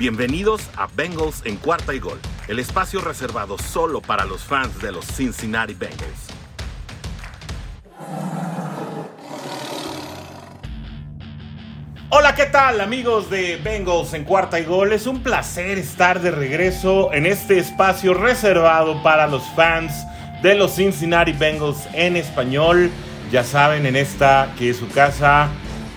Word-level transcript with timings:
Bienvenidos 0.00 0.62
a 0.78 0.86
Bengals 0.86 1.42
en 1.44 1.56
cuarta 1.56 1.92
y 1.92 1.98
gol, 1.98 2.18
el 2.48 2.58
espacio 2.58 3.02
reservado 3.02 3.58
solo 3.58 4.00
para 4.00 4.24
los 4.24 4.42
fans 4.42 4.80
de 4.80 4.92
los 4.92 5.04
Cincinnati 5.04 5.74
Bengals. 5.74 6.28
Hola, 12.08 12.34
¿qué 12.34 12.46
tal 12.46 12.80
amigos 12.80 13.28
de 13.28 13.58
Bengals 13.58 14.14
en 14.14 14.24
cuarta 14.24 14.58
y 14.58 14.64
gol? 14.64 14.94
Es 14.94 15.06
un 15.06 15.22
placer 15.22 15.76
estar 15.76 16.22
de 16.22 16.30
regreso 16.30 17.12
en 17.12 17.26
este 17.26 17.58
espacio 17.58 18.14
reservado 18.14 19.02
para 19.02 19.26
los 19.26 19.42
fans 19.54 19.92
de 20.42 20.54
los 20.54 20.76
Cincinnati 20.76 21.32
Bengals 21.32 21.86
en 21.92 22.16
español. 22.16 22.90
Ya 23.30 23.44
saben, 23.44 23.84
en 23.84 23.96
esta 23.96 24.50
que 24.56 24.70
es 24.70 24.78
su 24.78 24.88
casa 24.88 25.50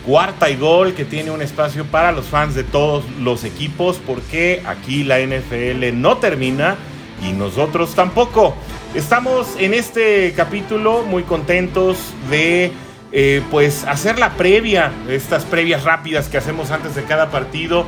Cuarta 0.05 0.49
y 0.49 0.57
gol 0.57 0.93
que 0.93 1.05
tiene 1.05 1.31
un 1.31 1.41
espacio 1.41 1.85
para 1.85 2.11
los 2.11 2.25
fans 2.25 2.55
de 2.55 2.63
todos 2.63 3.05
los 3.21 3.45
equipos 3.45 4.02
porque 4.05 4.62
aquí 4.66 5.03
la 5.03 5.20
NFL 5.20 5.93
no 5.93 6.17
termina 6.17 6.76
y 7.21 7.31
nosotros 7.31 7.95
tampoco. 7.95 8.53
Estamos 8.93 9.55
en 9.57 9.73
este 9.73 10.34
capítulo 10.35 11.03
muy 11.03 11.23
contentos 11.23 11.98
de 12.29 12.73
eh, 13.13 13.41
pues 13.49 13.85
hacer 13.85 14.20
la 14.20 14.31
previa, 14.31 14.91
estas 15.07 15.45
previas 15.45 15.85
rápidas 15.85 16.27
que 16.27 16.38
hacemos 16.38 16.71
antes 16.71 16.95
de 16.95 17.04
cada 17.04 17.31
partido. 17.31 17.85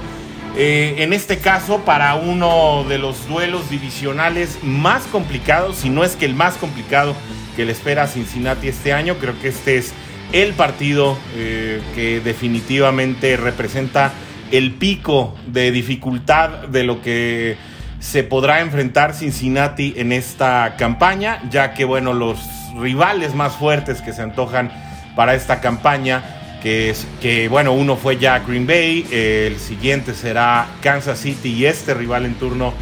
Eh, 0.58 0.96
en 1.00 1.12
este 1.12 1.40
caso 1.40 1.80
para 1.80 2.16
uno 2.16 2.86
de 2.88 2.98
los 2.98 3.28
duelos 3.28 3.70
divisionales 3.70 4.60
más 4.64 5.04
complicados, 5.08 5.76
si 5.76 5.90
no 5.90 6.06
es 6.06 6.16
que 6.16 6.26
el 6.26 6.34
más 6.34 6.56
complicado 6.56 7.14
que 7.56 7.66
le 7.66 7.72
espera 7.72 8.04
a 8.04 8.08
Cincinnati 8.08 8.68
este 8.68 8.94
año. 8.94 9.16
Creo 9.20 9.40
que 9.40 9.48
este 9.48 9.78
es 9.78 9.94
el 10.32 10.54
partido 10.54 11.18
eh, 11.36 11.82
que 11.94 12.20
definitivamente 12.20 13.38
representa 13.38 14.14
el 14.52 14.74
pico 14.74 15.36
de 15.48 15.72
dificultad 15.72 16.68
de 16.68 16.84
lo 16.84 17.02
que 17.02 17.58
se 18.00 18.24
podrá 18.24 18.62
enfrentar 18.62 19.14
Cincinnati 19.14 19.94
en 19.98 20.12
esta 20.12 20.76
campaña, 20.78 21.42
ya 21.50 21.74
que 21.74 21.86
bueno, 21.86 22.14
los 22.14 22.40
rivales 22.80 23.34
más 23.34 23.56
fuertes 23.56 24.02
que 24.02 24.14
se 24.14 24.22
antojan 24.22 24.72
para 25.16 25.34
esta 25.34 25.62
campaña, 25.62 26.24
que 26.62 26.90
es 26.90 27.08
que 27.22 27.48
bueno, 27.48 27.74
uno 27.74 27.96
fue 27.96 28.18
ya 28.18 28.40
Green 28.40 28.68
Bay, 28.68 29.08
el 29.12 29.58
siguiente 29.60 30.14
será 30.14 30.68
Kansas 30.82 31.20
City 31.20 31.50
y 31.50 31.66
este 31.66 31.94
rival 31.94 32.26
en 32.26 32.36
turno 32.36 32.74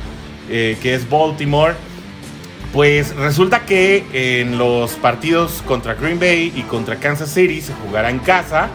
eh, 0.50 0.78
que 0.82 0.94
es 0.94 1.10
Baltimore. 1.10 1.76
Pues 2.74 3.16
resulta 3.16 3.68
que 3.68 4.04
en 4.42 4.58
los 4.58 4.94
partidos 4.94 5.62
contra 5.68 5.94
Green 5.94 6.20
Bay 6.20 6.52
y 6.56 6.64
contra 6.64 6.96
Kansas 6.96 7.30
City 7.30 7.62
se 7.62 7.72
jugará 7.72 8.10
en 8.10 8.18
casa, 8.18 8.70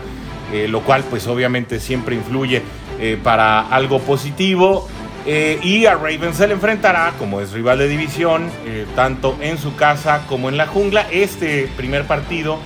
eh, 0.52 0.68
lo 0.68 0.82
cual 0.82 1.02
pues 1.10 1.26
obviamente 1.26 1.80
siempre 1.80 2.14
influye 2.14 2.62
eh, 3.00 3.18
para 3.20 3.62
algo 3.62 3.98
positivo. 3.98 4.88
Eh, 5.26 5.58
y 5.64 5.86
a 5.86 5.94
Ravens 5.94 6.36
se 6.36 6.46
le 6.46 6.54
enfrentará, 6.54 7.12
como 7.18 7.40
es 7.40 7.50
rival 7.50 7.78
de 7.78 7.88
división, 7.88 8.48
tanto 8.94 9.36
en 9.40 9.58
su 9.58 9.74
casa 9.74 10.22
como 10.28 10.48
en 10.48 10.56
la 10.56 10.68
jungla. 10.68 11.08
Este 11.10 11.68
primer 11.76 12.04
partido 12.04 12.60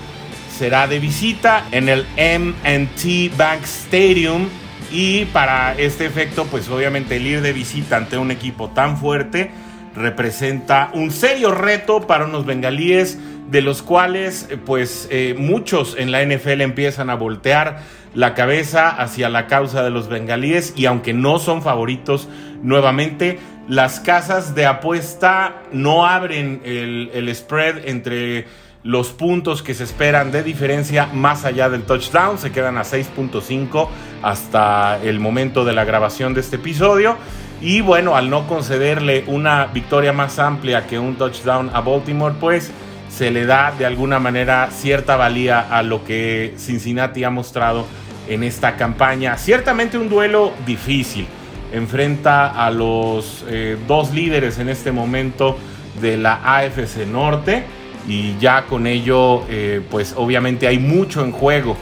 será 0.54 0.86
de 0.86 0.98
visita 0.98 1.64
en 1.72 1.88
el 1.88 2.06
MT 2.18 3.34
Bank 3.38 3.62
Stadium. 3.64 4.48
Y 4.92 5.24
para 5.24 5.74
este 5.78 6.04
efecto, 6.04 6.44
pues 6.44 6.68
obviamente 6.68 7.16
el 7.16 7.26
ir 7.26 7.40
de 7.40 7.54
visita 7.54 7.96
ante 7.96 8.18
un 8.18 8.30
equipo 8.30 8.68
tan 8.68 8.98
fuerte 8.98 9.50
representa 9.94 10.90
un 10.94 11.10
serio 11.10 11.52
reto 11.52 12.06
para 12.06 12.24
unos 12.24 12.46
bengalíes 12.46 13.18
de 13.50 13.60
los 13.60 13.82
cuales 13.82 14.46
eh, 14.50 14.56
pues 14.56 15.08
eh, 15.10 15.34
muchos 15.38 15.96
en 15.98 16.10
la 16.10 16.24
NFL 16.24 16.62
empiezan 16.62 17.10
a 17.10 17.14
voltear 17.14 17.80
la 18.14 18.34
cabeza 18.34 18.88
hacia 18.88 19.28
la 19.28 19.46
causa 19.46 19.82
de 19.82 19.90
los 19.90 20.08
bengalíes 20.08 20.72
y 20.76 20.86
aunque 20.86 21.12
no 21.12 21.38
son 21.38 21.62
favoritos 21.62 22.28
nuevamente, 22.62 23.38
las 23.68 24.00
casas 24.00 24.54
de 24.54 24.66
apuesta 24.66 25.62
no 25.72 26.06
abren 26.06 26.62
el, 26.64 27.10
el 27.14 27.34
spread 27.34 27.86
entre 27.86 28.46
los 28.84 29.10
puntos 29.10 29.62
que 29.62 29.74
se 29.74 29.84
esperan 29.84 30.32
de 30.32 30.42
diferencia 30.42 31.06
más 31.06 31.44
allá 31.44 31.68
del 31.68 31.82
touchdown, 31.82 32.38
se 32.38 32.50
quedan 32.50 32.78
a 32.78 32.82
6.5 32.82 33.88
hasta 34.22 34.98
el 35.02 35.20
momento 35.20 35.64
de 35.64 35.72
la 35.72 35.84
grabación 35.84 36.34
de 36.34 36.40
este 36.40 36.56
episodio. 36.56 37.16
Y 37.62 37.80
bueno, 37.80 38.16
al 38.16 38.28
no 38.28 38.48
concederle 38.48 39.22
una 39.28 39.66
victoria 39.66 40.12
más 40.12 40.40
amplia 40.40 40.86
que 40.88 40.98
un 40.98 41.14
touchdown 41.14 41.70
a 41.72 41.80
Baltimore, 41.80 42.34
pues 42.40 42.72
se 43.08 43.30
le 43.30 43.46
da 43.46 43.72
de 43.78 43.86
alguna 43.86 44.18
manera 44.18 44.68
cierta 44.72 45.14
valía 45.14 45.60
a 45.60 45.82
lo 45.84 46.04
que 46.04 46.54
Cincinnati 46.58 47.22
ha 47.22 47.30
mostrado 47.30 47.86
en 48.28 48.42
esta 48.42 48.76
campaña. 48.76 49.38
Ciertamente 49.38 49.96
un 49.96 50.08
duelo 50.08 50.52
difícil. 50.66 51.26
Enfrenta 51.72 52.48
a 52.48 52.70
los 52.70 53.44
eh, 53.48 53.78
dos 53.86 54.12
líderes 54.12 54.58
en 54.58 54.68
este 54.68 54.90
momento 54.90 55.56
de 56.00 56.16
la 56.16 56.40
AFC 56.42 57.06
Norte 57.06 57.64
y 58.08 58.36
ya 58.38 58.64
con 58.66 58.88
ello 58.88 59.44
eh, 59.48 59.80
pues 59.88 60.14
obviamente 60.16 60.66
hay 60.66 60.78
mucho 60.78 61.24
en 61.24 61.30
juego 61.30 61.76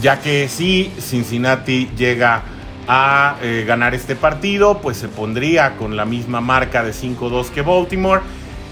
ya 0.00 0.20
que 0.20 0.48
si 0.48 0.90
Cincinnati 0.98 1.90
llega 1.96 2.42
a 2.88 3.36
eh, 3.42 3.64
ganar 3.66 3.94
este 3.94 4.16
partido, 4.16 4.78
pues 4.80 4.96
se 4.96 5.08
pondría 5.08 5.76
con 5.76 5.96
la 5.96 6.04
misma 6.04 6.40
marca 6.40 6.82
de 6.82 6.92
5-2 6.92 7.50
que 7.50 7.62
Baltimore. 7.62 8.22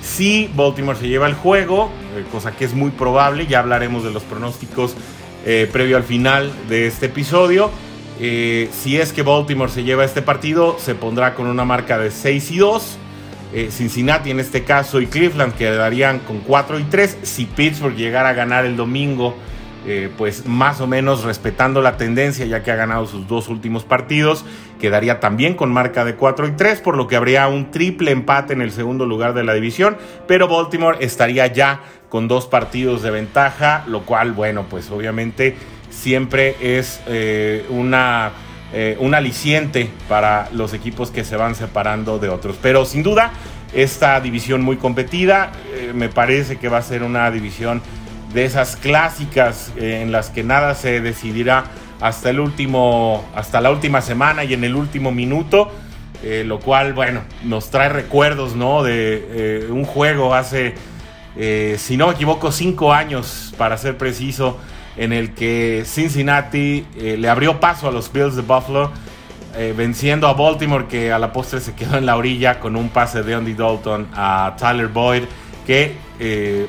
Si 0.03 0.51
Baltimore 0.55 0.99
se 0.99 1.09
lleva 1.09 1.27
el 1.27 1.35
juego, 1.35 1.91
eh, 2.17 2.25
cosa 2.33 2.53
que 2.53 2.65
es 2.65 2.75
muy 2.75 2.91
probable, 2.91 3.47
ya 3.47 3.61
hablaremos 3.61 4.03
de 4.03 4.11
los 4.11 4.23
pronósticos 4.23 4.95
eh, 5.45 5.69
previo 5.73 5.97
al 5.97 6.05
final 6.05 6.53
de 6.69 6.87
este 6.87 7.07
episodio. 7.07 7.71
si 8.19 8.99
es 8.99 9.13
que 9.15 9.23
Baltimore 9.23 9.71
se 9.71 9.83
lleva 9.83 10.05
este 10.05 10.21
partido, 10.21 10.77
se 10.79 10.95
pondrá 10.95 11.35
con 11.35 11.47
una 11.47 11.65
marca 11.65 11.99
de 11.99 12.11
6 12.11 12.51
y 12.51 12.59
2. 12.59 12.99
Cincinnati 13.71 14.31
en 14.31 14.39
este 14.39 14.63
caso 14.63 15.01
y 15.01 15.07
Cleveland 15.07 15.55
quedarían 15.55 16.21
con 16.21 16.39
4 16.41 16.79
y 16.79 16.85
3. 16.85 17.19
Si 17.23 17.47
Pittsburgh 17.47 17.97
llegara 17.97 18.29
a 18.29 18.33
ganar 18.33 18.65
el 18.65 18.77
domingo, 18.77 19.35
eh, 19.87 20.11
pues 20.19 20.45
más 20.47 20.83
o 20.83 20.87
menos 20.87 21.25
respetando 21.25 21.81
la 21.81 21.97
tendencia 21.97 22.45
ya 22.45 22.63
que 22.63 22.71
ha 22.71 22.77
ganado 22.77 23.07
sus 23.07 23.27
dos 23.27 23.49
últimos 23.49 23.83
partidos, 23.85 24.45
quedaría 24.79 25.21
también 25.21 25.55
con 25.55 25.73
marca 25.73 26.05
de 26.05 26.17
4 26.17 26.49
y 26.49 26.51
3, 26.53 26.81
por 26.81 26.99
lo 26.99 27.09
que 27.09 27.17
habría 27.17 27.49
un 27.49 27.71
triple 27.71 28.11
empate 28.11 28.53
en 28.53 28.61
el 28.61 28.73
segundo 28.73 29.07
lugar 29.07 29.33
de 29.33 29.43
la 29.43 29.55
división, 29.55 29.97
pero 30.27 30.49
Baltimore 30.49 30.99
estaría 31.01 31.47
ya 31.47 31.81
con 32.11 32.29
dos 32.29 32.47
partidos 32.47 33.03
de 33.03 33.11
ventaja, 33.11 33.85
lo 33.87 34.03
cual, 34.03 34.33
bueno, 34.33 34.67
pues 34.69 34.91
obviamente 34.91 35.57
siempre 35.89 36.57
es 36.61 37.01
eh, 37.07 37.65
una, 37.71 38.33
eh, 38.75 38.99
un 39.01 39.15
aliciente 39.15 39.89
para 40.11 40.51
los 40.53 40.75
equipos 40.75 41.11
que 41.11 41.25
se 41.25 41.37
van 41.37 41.55
separando 41.55 42.19
de 42.19 42.29
otros, 42.29 42.59
pero 42.61 42.85
sin 42.85 43.03
duda 43.03 43.33
esta 43.73 44.21
división 44.21 44.63
muy 44.63 44.77
competida, 44.77 45.53
me 45.95 46.09
parece 46.09 46.57
que 46.57 46.69
va 46.69 46.79
a 46.79 46.83
ser 46.83 47.05
una 47.05 47.31
división 47.31 47.81
de 48.33 48.45
esas 48.45 48.77
clásicas 48.77 49.73
eh, 49.77 50.01
en 50.03 50.13
las 50.13 50.31
que 50.31 50.43
nada 50.43 50.75
se 50.75 51.01
decidirá 51.01 51.65
hasta 52.01 52.31
el 52.31 52.41
último, 52.41 53.25
hasta 53.35 53.61
la 53.61 53.71
última 53.71 54.01
semana 54.01 54.45
y 54.45 54.55
en 54.55 54.65
el 54.65 54.75
último 54.75 55.13
minuto, 55.13 55.71
eh, 56.23 56.45
lo 56.47 56.61
cual, 56.61 56.93
bueno, 56.93 57.23
nos 57.45 57.71
trae 57.71 57.89
recuerdos, 57.89 58.55
¿no? 58.55 58.83
De 58.83 59.27
eh, 59.31 59.67
un 59.71 59.85
juego 59.85 60.35
hace, 60.35 60.75
si 61.79 61.97
no 61.97 62.09
me 62.09 62.15
equivoco, 62.15 62.53
cinco 62.53 62.93
años, 62.93 63.55
para 63.57 63.77
ser 63.77 63.97
preciso, 63.97 64.59
en 64.97 65.13
el 65.13 65.33
que 65.33 65.85
Cincinnati 65.87 66.85
le 66.97 67.29
abrió 67.29 67.61
paso 67.61 67.89
a 67.89 67.93
los 67.93 68.13
Bills 68.13 68.35
de 68.35 68.43
Buffalo, 68.43 68.91
venciendo 69.77 70.27
a 70.27 70.35
Baltimore, 70.35 70.87
que 70.89 71.13
a 71.13 71.19
la 71.19 71.33
postre 71.33 71.61
se 71.61 71.75
quedó 71.75 71.97
en 71.97 72.05
la 72.05 72.17
orilla 72.17 72.59
con 72.61 72.77
un 72.77 72.91
pase 72.91 73.23
de 73.23 73.35
Andy 73.35 73.55
Dalton 73.55 74.09
a 74.13 74.57
Tyler 74.59 74.89
Boyd, 74.89 75.23
que 75.67 75.95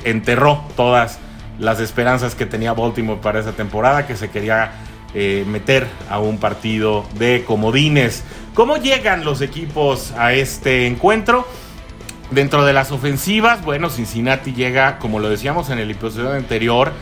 enterró 0.04 0.64
todas 0.76 1.18
las 1.58 1.80
esperanzas 1.80 2.34
que 2.34 2.46
tenía 2.46 2.72
Baltimore 2.72 3.20
para 3.20 3.40
esa 3.40 3.52
temporada, 3.52 4.06
que 4.06 4.16
se 4.16 4.30
quería 4.30 4.72
eh, 5.14 5.44
meter 5.46 5.86
a 6.08 6.18
un 6.18 6.38
partido 6.38 7.04
de 7.18 7.44
comodines. 7.46 8.24
¿Cómo 8.54 8.76
llegan 8.76 9.24
los 9.24 9.40
equipos 9.40 10.12
a 10.12 10.32
este 10.32 10.86
encuentro? 10.86 11.46
Dentro 12.30 12.64
de 12.64 12.72
las 12.72 12.92
ofensivas, 12.92 13.62
bueno, 13.62 13.90
Cincinnati 13.90 14.54
llega, 14.54 14.98
como 14.98 15.20
lo 15.20 15.28
decíamos 15.28 15.68
en 15.68 15.78
el 15.78 15.90
episodio 15.90 16.32
anterior, 16.32 16.92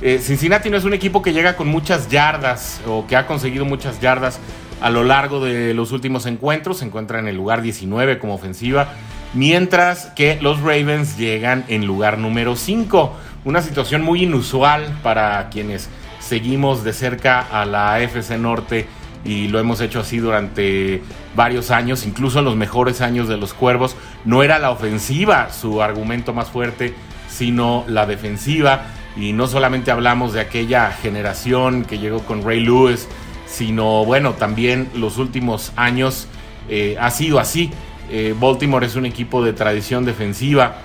eh, 0.00 0.18
Cincinnati 0.18 0.70
no 0.70 0.76
es 0.76 0.84
un 0.84 0.94
equipo 0.94 1.22
que 1.22 1.32
llega 1.32 1.56
con 1.56 1.68
muchas 1.68 2.08
yardas 2.08 2.80
o 2.86 3.06
que 3.06 3.16
ha 3.16 3.26
conseguido 3.26 3.64
muchas 3.64 4.00
yardas 4.00 4.38
a 4.80 4.90
lo 4.90 5.02
largo 5.02 5.44
de 5.44 5.74
los 5.74 5.92
últimos 5.92 6.24
encuentros. 6.26 6.78
Se 6.78 6.84
encuentra 6.84 7.18
en 7.18 7.28
el 7.28 7.36
lugar 7.36 7.62
19 7.62 8.18
como 8.18 8.34
ofensiva, 8.34 8.88
mientras 9.34 10.06
que 10.16 10.38
los 10.40 10.60
Ravens 10.60 11.16
llegan 11.16 11.64
en 11.68 11.86
lugar 11.86 12.18
número 12.18 12.56
5 12.56 13.16
una 13.44 13.62
situación 13.62 14.02
muy 14.02 14.24
inusual 14.24 14.98
para 15.02 15.48
quienes 15.50 15.88
seguimos 16.20 16.84
de 16.84 16.92
cerca 16.92 17.40
a 17.40 17.64
la 17.64 18.00
FC 18.00 18.36
Norte 18.38 18.86
y 19.24 19.48
lo 19.48 19.58
hemos 19.58 19.80
hecho 19.80 20.00
así 20.00 20.18
durante 20.18 21.02
varios 21.34 21.70
años, 21.70 22.06
incluso 22.06 22.38
en 22.38 22.44
los 22.44 22.56
mejores 22.56 23.00
años 23.00 23.28
de 23.28 23.36
los 23.36 23.54
Cuervos. 23.54 23.96
No 24.24 24.42
era 24.42 24.58
la 24.58 24.70
ofensiva 24.70 25.50
su 25.52 25.82
argumento 25.82 26.32
más 26.32 26.48
fuerte, 26.48 26.94
sino 27.28 27.84
la 27.88 28.06
defensiva. 28.06 28.86
Y 29.16 29.32
no 29.32 29.46
solamente 29.46 29.90
hablamos 29.90 30.32
de 30.32 30.40
aquella 30.40 30.90
generación 30.92 31.84
que 31.84 31.98
llegó 31.98 32.20
con 32.20 32.44
Ray 32.44 32.60
Lewis, 32.60 33.08
sino 33.46 34.04
bueno, 34.04 34.34
también 34.34 34.88
los 34.94 35.18
últimos 35.18 35.72
años 35.76 36.28
eh, 36.68 36.96
ha 37.00 37.10
sido 37.10 37.38
así. 37.38 37.70
Eh, 38.10 38.34
Baltimore 38.38 38.86
es 38.86 38.96
un 38.96 39.06
equipo 39.06 39.44
de 39.44 39.52
tradición 39.52 40.04
defensiva 40.04 40.76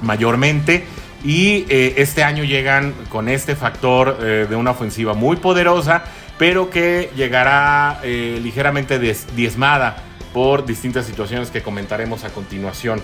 mayormente 0.00 0.84
y 1.24 1.64
eh, 1.68 1.94
este 1.98 2.24
año 2.24 2.44
llegan 2.44 2.94
con 3.08 3.28
este 3.28 3.54
factor 3.56 4.18
de 4.18 4.56
una 4.56 4.72
ofensiva 4.72 5.14
muy 5.14 5.36
poderosa, 5.36 6.04
pero 6.38 6.70
que 6.70 7.10
llegará 7.14 8.00
ligeramente 8.02 8.98
diezmada 8.98 9.96
por 10.32 10.66
distintas 10.66 11.06
situaciones 11.06 11.50
que 11.50 11.62
comentaremos 11.62 12.24
a 12.24 12.30
continuación. 12.30 13.00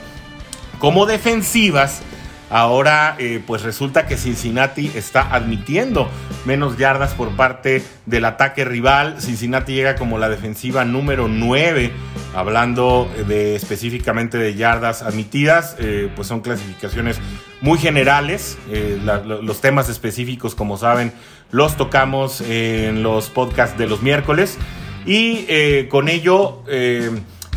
Como 0.80 1.06
defensivas, 1.06 2.02
Ahora, 2.50 3.14
eh, 3.18 3.42
pues 3.46 3.62
resulta 3.62 4.06
que 4.06 4.16
Cincinnati 4.16 4.90
está 4.94 5.34
admitiendo 5.34 6.08
menos 6.46 6.78
yardas 6.78 7.12
por 7.12 7.36
parte 7.36 7.82
del 8.06 8.24
ataque 8.24 8.64
rival. 8.64 9.20
Cincinnati 9.20 9.74
llega 9.74 9.96
como 9.96 10.18
la 10.18 10.30
defensiva 10.30 10.86
número 10.86 11.28
9, 11.28 11.92
hablando 12.34 13.08
de 13.26 13.54
específicamente 13.54 14.38
de 14.38 14.54
yardas 14.54 15.02
admitidas, 15.02 15.76
eh, 15.78 16.10
pues 16.14 16.28
son 16.28 16.40
clasificaciones 16.40 17.18
muy 17.60 17.78
generales. 17.78 18.58
Eh, 18.70 19.00
los 19.24 19.60
temas 19.60 19.88
específicos, 19.88 20.54
como 20.54 20.76
saben, 20.76 21.12
los 21.50 21.76
tocamos 21.76 22.40
en 22.40 23.02
los 23.02 23.28
podcasts 23.28 23.78
de 23.78 23.86
los 23.86 24.02
miércoles. 24.02 24.58
Y 25.06 25.46
con 25.88 26.08
ello, 26.08 26.62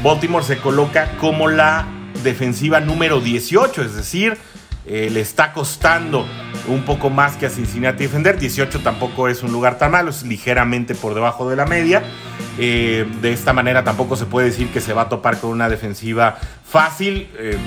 Baltimore 0.01 0.45
se 0.45 0.57
coloca 0.57 1.17
como 1.19 1.49
la 1.49 1.85
defensiva 2.23 2.79
número 2.79 3.19
18, 3.19 3.81
es 3.81 3.95
decir, 3.95 4.37
eh, 4.85 5.09
le 5.11 5.21
está 5.21 5.53
costando 5.53 6.25
un 6.67 6.83
poco 6.83 7.09
más 7.09 7.35
que 7.35 7.45
a 7.45 7.49
Cincinnati 7.49 8.03
defender. 8.03 8.39
18 8.39 8.79
tampoco 8.79 9.27
es 9.27 9.43
un 9.43 9.51
lugar 9.51 9.77
tan 9.77 9.91
malo, 9.91 10.09
es 10.09 10.23
ligeramente 10.23 10.95
por 10.95 11.13
debajo 11.13 11.49
de 11.49 11.55
la 11.55 11.65
media. 11.65 12.03
Eh, 12.57 13.07
de 13.21 13.31
esta 13.31 13.53
manera 13.53 13.83
tampoco 13.83 14.15
se 14.15 14.25
puede 14.25 14.47
decir 14.47 14.69
que 14.69 14.81
se 14.81 14.93
va 14.93 15.03
a 15.03 15.09
topar 15.09 15.39
con 15.39 15.51
una 15.51 15.69
defensiva 15.69 16.37
fácil. 16.65 17.29
Eh, 17.37 17.57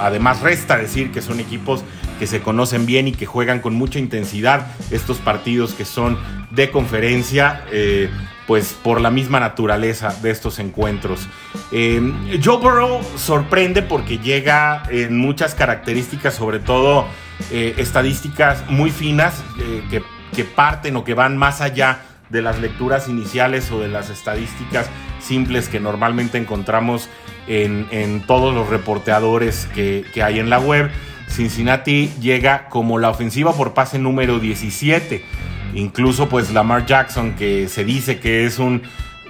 además 0.00 0.40
resta 0.40 0.76
decir 0.76 1.12
que 1.12 1.20
son 1.20 1.40
equipos 1.40 1.84
que 2.18 2.26
se 2.26 2.40
conocen 2.40 2.86
bien 2.86 3.08
y 3.08 3.12
que 3.12 3.26
juegan 3.26 3.60
con 3.60 3.74
mucha 3.74 3.98
intensidad 3.98 4.66
estos 4.90 5.18
partidos 5.18 5.72
que 5.72 5.84
son 5.84 6.18
de 6.50 6.70
conferencia 6.70 7.64
pues 8.50 8.76
por 8.82 9.00
la 9.00 9.12
misma 9.12 9.38
naturaleza 9.38 10.12
de 10.22 10.32
estos 10.32 10.58
encuentros. 10.58 11.28
Eh, 11.70 12.02
Joe 12.42 12.56
Burrow 12.56 13.00
sorprende 13.14 13.80
porque 13.80 14.18
llega 14.18 14.82
en 14.90 15.18
muchas 15.18 15.54
características, 15.54 16.34
sobre 16.34 16.58
todo 16.58 17.06
eh, 17.52 17.76
estadísticas 17.76 18.68
muy 18.68 18.90
finas 18.90 19.44
eh, 19.60 20.02
que, 20.34 20.44
parten 20.44 20.96
o 20.96 21.04
que 21.04 21.14
van 21.14 21.36
más 21.36 21.60
allá 21.60 22.00
de 22.28 22.42
las 22.42 22.58
lecturas 22.58 23.06
iniciales 23.08 23.70
o 23.70 23.78
de 23.78 23.86
las 23.86 24.10
estadísticas 24.10 24.90
simples 25.20 25.68
que 25.68 25.78
normalmente 25.78 26.36
encontramos 26.36 27.08
en, 27.46 28.20
todos 28.26 28.52
los 28.52 28.68
reporteadores 28.68 29.68
que 29.76 30.22
hay 30.24 30.40
en 30.40 30.50
la 30.50 30.58
web. 30.58 30.90
Cincinnati 31.28 32.10
llega 32.20 32.68
como 32.68 32.98
la 32.98 33.10
ofensiva 33.10 33.52
por 33.52 33.74
pase 33.74 34.00
número 34.00 34.40
17 34.40 35.24
Incluso 35.74 36.28
pues 36.28 36.52
Lamar 36.52 36.86
Jackson, 36.86 37.34
que 37.34 37.68
se 37.68 37.84
dice 37.84 38.20
que 38.20 38.44
es 38.46 38.58
un 38.58 38.82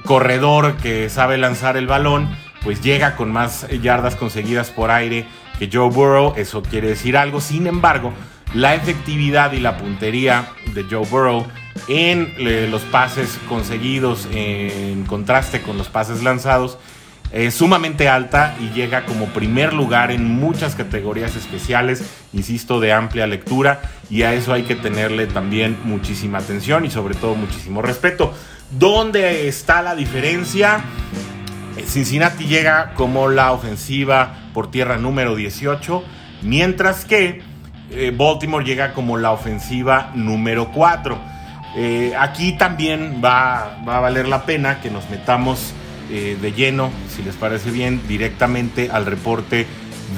corredor 0.05 0.77
que 0.77 1.09
sabe 1.09 1.39
lanzar 1.39 1.77
el 1.77 1.87
balón, 1.87 2.29
pues 2.63 2.83
llega 2.83 3.17
con 3.17 3.33
más 3.33 3.67
yardas 3.83 4.17
conseguidas 4.17 4.71
por 4.71 4.91
aire 4.91 5.27
que 5.59 5.69
Joe 5.73 5.91
Burrow. 5.91 6.35
Eso 6.37 6.63
quiere 6.63 6.89
decir 6.89 7.17
algo. 7.17 7.41
Sin 7.41 7.67
embargo, 7.67 8.13
la 8.55 8.75
efectividad 8.75 9.53
y 9.53 9.61
la 9.61 9.77
puntería 9.77 10.49
de 10.75 10.85
Joe 10.85 11.07
Burrow 11.07 11.47
en 11.89 12.35
eh, 12.39 12.69
los 12.71 12.83
pases 12.83 13.39
conseguidos 13.49 14.29
en 14.33 15.05
contraste 15.05 15.63
con 15.63 15.79
los 15.79 15.89
pases 15.89 16.23
lanzados 16.23 16.79
es 17.33 17.55
sumamente 17.55 18.09
alta 18.09 18.57
y 18.61 18.71
llega 18.71 19.07
como 19.07 19.27
primer 19.27 19.73
lugar 19.73 20.11
en 20.11 20.25
muchas 20.25 20.75
categorías 20.75 21.37
especiales, 21.37 22.03
insisto, 22.33 22.81
de 22.81 22.93
amplia 22.93 23.27
lectura 23.27 23.83
y 24.09 24.23
a 24.23 24.35
eso 24.35 24.53
hay 24.53 24.65
que 24.65 24.75
tenerle 24.75 25.27
también 25.27 25.79
muchísima 25.85 26.39
atención 26.39 26.85
y 26.85 26.91
sobre 26.91 27.15
todo 27.15 27.37
muchísimo 27.37 27.83
respeto. 27.83 28.35
¿Dónde 28.73 29.49
está 29.49 29.83
la 29.83 29.95
diferencia? 29.95 30.81
Eh, 31.77 31.85
Cincinnati 31.87 32.47
llega 32.47 32.95
como 32.95 33.29
la 33.29 33.53
ofensiva 33.53 34.35
por 34.53 34.71
tierra 34.71 34.97
número 34.97 35.37
18, 35.37 36.03
mientras 36.43 37.05
que 37.05 37.43
eh, 37.93 38.13
Baltimore 38.17 38.65
llega 38.65 38.93
como 38.93 39.19
la 39.19 39.31
ofensiva 39.31 40.11
número 40.15 40.73
4. 40.73 41.19
Eh, 41.77 42.13
aquí 42.19 42.53
también 42.59 43.21
va, 43.25 43.79
va 43.89 43.99
a 43.99 44.01
valer 44.01 44.27
la 44.27 44.45
pena 44.45 44.81
que 44.81 44.91
nos 44.91 45.09
metamos 45.11 45.75
eh, 46.11 46.37
de 46.41 46.53
lleno, 46.53 46.91
si 47.15 47.23
les 47.23 47.35
parece 47.35 47.71
bien, 47.71 48.01
directamente 48.09 48.91
al 48.91 49.07
reporte 49.07 49.67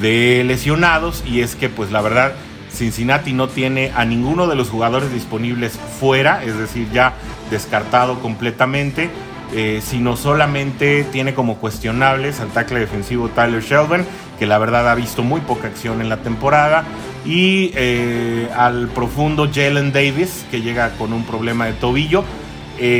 de 0.01 0.43
lesionados 0.45 1.23
y 1.27 1.41
es 1.41 1.55
que 1.55 1.69
pues 1.69 1.91
la 1.91 2.01
verdad 2.01 2.33
Cincinnati 2.73 3.33
no 3.33 3.49
tiene 3.49 3.93
a 3.95 4.05
ninguno 4.05 4.47
de 4.47 4.57
los 4.57 4.71
jugadores 4.71 5.13
disponibles 5.13 5.79
fuera, 6.01 6.43
es 6.45 6.57
decir, 6.57 6.89
ya 6.93 7.15
descartado 7.51 8.21
completamente, 8.21 9.11
eh, 9.55 9.83
sino 9.85 10.17
solamente 10.17 11.05
tiene 11.05 11.35
como 11.35 11.59
cuestionables 11.59 12.41
al 12.41 12.49
tackle 12.49 12.81
defensivo 12.81 13.29
Tyler 13.29 13.63
Sheldon, 13.63 14.07
que 14.39 14.47
la 14.47 14.59
verdad 14.59 14.89
ha 14.89 14.95
visto 14.95 15.23
muy 15.23 15.41
poca 15.43 15.69
acción 15.69 16.01
en 16.01 16.09
la 16.09 16.19
temporada, 16.19 16.85
y 17.25 17.71
eh, 17.75 18.49
al 18.57 18.89
profundo 18.89 19.49
Jalen 19.53 19.93
Davis, 19.93 20.47
que 20.51 20.63
llega 20.63 20.91
con 20.97 21.13
un 21.13 21.25
problema 21.25 21.67
de 21.67 21.75
tobillo. 21.75 22.25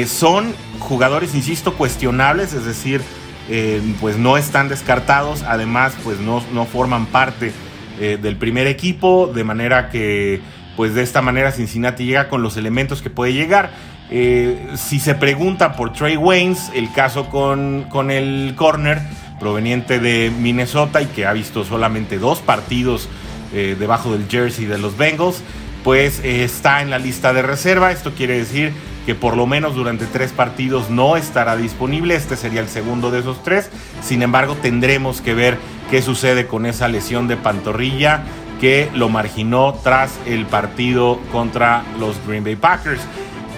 Son 0.07 0.55
jugadores, 0.79 1.35
insisto, 1.35 1.75
cuestionables, 1.75 2.53
es 2.53 2.65
decir, 2.65 3.01
eh, 3.49 3.83
pues 4.01 4.19
no 4.19 4.37
están 4.37 4.69
descartados, 4.69 5.43
además 5.43 5.95
pues 6.05 6.21
no, 6.21 6.43
no 6.53 6.65
forman 6.65 7.07
parte 7.07 7.53
eh, 8.01 8.17
del 8.21 8.37
primer 8.37 8.69
equipo, 8.69 9.31
de 9.35 9.43
manera 9.43 9.91
que 9.91 10.41
pues 10.77 10.95
de 10.95 11.03
esta 11.03 11.23
manera 11.23 11.51
Cincinnati 11.51 12.05
llega 12.05 12.29
con 12.29 12.43
los 12.43 12.57
elementos 12.57 13.03
que 13.03 13.11
puede 13.11 13.33
llegar. 13.33 13.71
Eh, 14.11 14.69
si 14.77 15.01
se 15.01 15.15
pregunta 15.15 15.73
por 15.73 15.93
Trey 15.93 16.17
Waynes, 16.17 16.71
el 16.75 16.93
caso 16.93 17.29
con, 17.31 17.85
con 17.89 18.11
el 18.11 18.55
corner 18.57 19.01
proveniente 19.41 19.99
de 19.99 20.31
Minnesota 20.31 21.03
y 21.03 21.07
que 21.07 21.27
ha 21.27 21.33
visto 21.33 21.65
solamente 21.65 22.19
dos 22.19 22.39
partidos 22.39 23.09
debajo 23.53 24.13
del 24.13 24.29
jersey 24.31 24.65
de 24.65 24.79
los 24.79 24.97
Bengals, 24.97 25.43
pues 25.85 26.21
está 26.25 26.81
en 26.81 26.89
la 26.89 26.99
lista 26.99 27.35
de 27.35 27.43
reserva. 27.43 27.93
Esto 27.93 28.13
quiere 28.13 28.39
decir 28.39 28.73
que 29.07 29.15
por 29.15 29.37
lo 29.37 29.47
menos 29.47 29.75
durante 29.75 30.07
tres 30.07 30.33
partidos 30.33 30.91
no 30.91 31.17
estará 31.17 31.57
disponible. 31.57 32.15
Este 32.15 32.37
sería 32.37 32.61
el 32.61 32.69
segundo 32.69 33.11
de 33.11 33.21
esos 33.21 33.43
tres. 33.43 33.71
Sin 34.03 34.23
embargo, 34.23 34.57
tendremos 34.57 35.21
que 35.21 35.35
ver 35.35 35.59
qué 35.91 36.03
sucede 36.03 36.47
con 36.47 36.67
esa 36.67 36.89
lesión 36.89 37.29
de 37.29 37.37
pantorrilla 37.37 38.23
que 38.61 38.89
lo 38.95 39.09
marginó 39.09 39.75
tras 39.83 40.13
el 40.25 40.47
partido 40.47 41.19
contra 41.33 41.83
los 41.99 42.17
Green 42.27 42.45
Bay 42.45 42.57
Packers. 42.57 43.01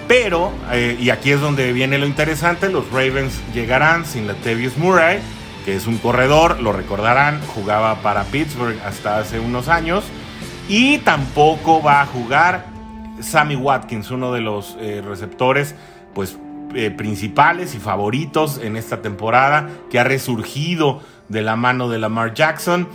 Pero, 0.07 0.51
eh, 0.71 0.97
y 0.99 1.09
aquí 1.09 1.31
es 1.31 1.41
donde 1.41 1.73
viene 1.73 1.97
lo 1.97 2.05
interesante, 2.05 2.69
los 2.69 2.89
Ravens 2.91 3.39
llegarán 3.53 4.05
sin 4.05 4.27
Latavius 4.27 4.77
Murray, 4.77 5.19
que 5.63 5.75
es 5.75 5.87
un 5.87 5.97
corredor, 5.97 6.59
lo 6.59 6.71
recordarán, 6.71 7.41
jugaba 7.55 7.95
para 8.01 8.23
Pittsburgh 8.25 8.79
hasta 8.85 9.17
hace 9.17 9.39
unos 9.39 9.67
años, 9.67 10.03
y 10.67 10.99
tampoco 10.99 11.81
va 11.81 12.01
a 12.01 12.05
jugar 12.05 12.74
Sammy 13.21 13.55
Watkins, 13.55 14.11
uno 14.11 14.31
de 14.33 14.41
los 14.41 14.77
eh, 14.79 15.01
receptores, 15.05 15.75
pues 16.13 16.37
eh, 16.73 16.91
principales 16.91 17.75
y 17.75 17.79
favoritos 17.79 18.59
en 18.61 18.75
esta 18.75 19.01
temporada, 19.01 19.69
que 19.89 19.99
ha 19.99 20.03
resurgido 20.03 21.01
de 21.29 21.41
la 21.41 21.55
mano 21.55 21.89
de 21.89 21.99
Lamar 21.99 22.33
Jackson 22.33 22.87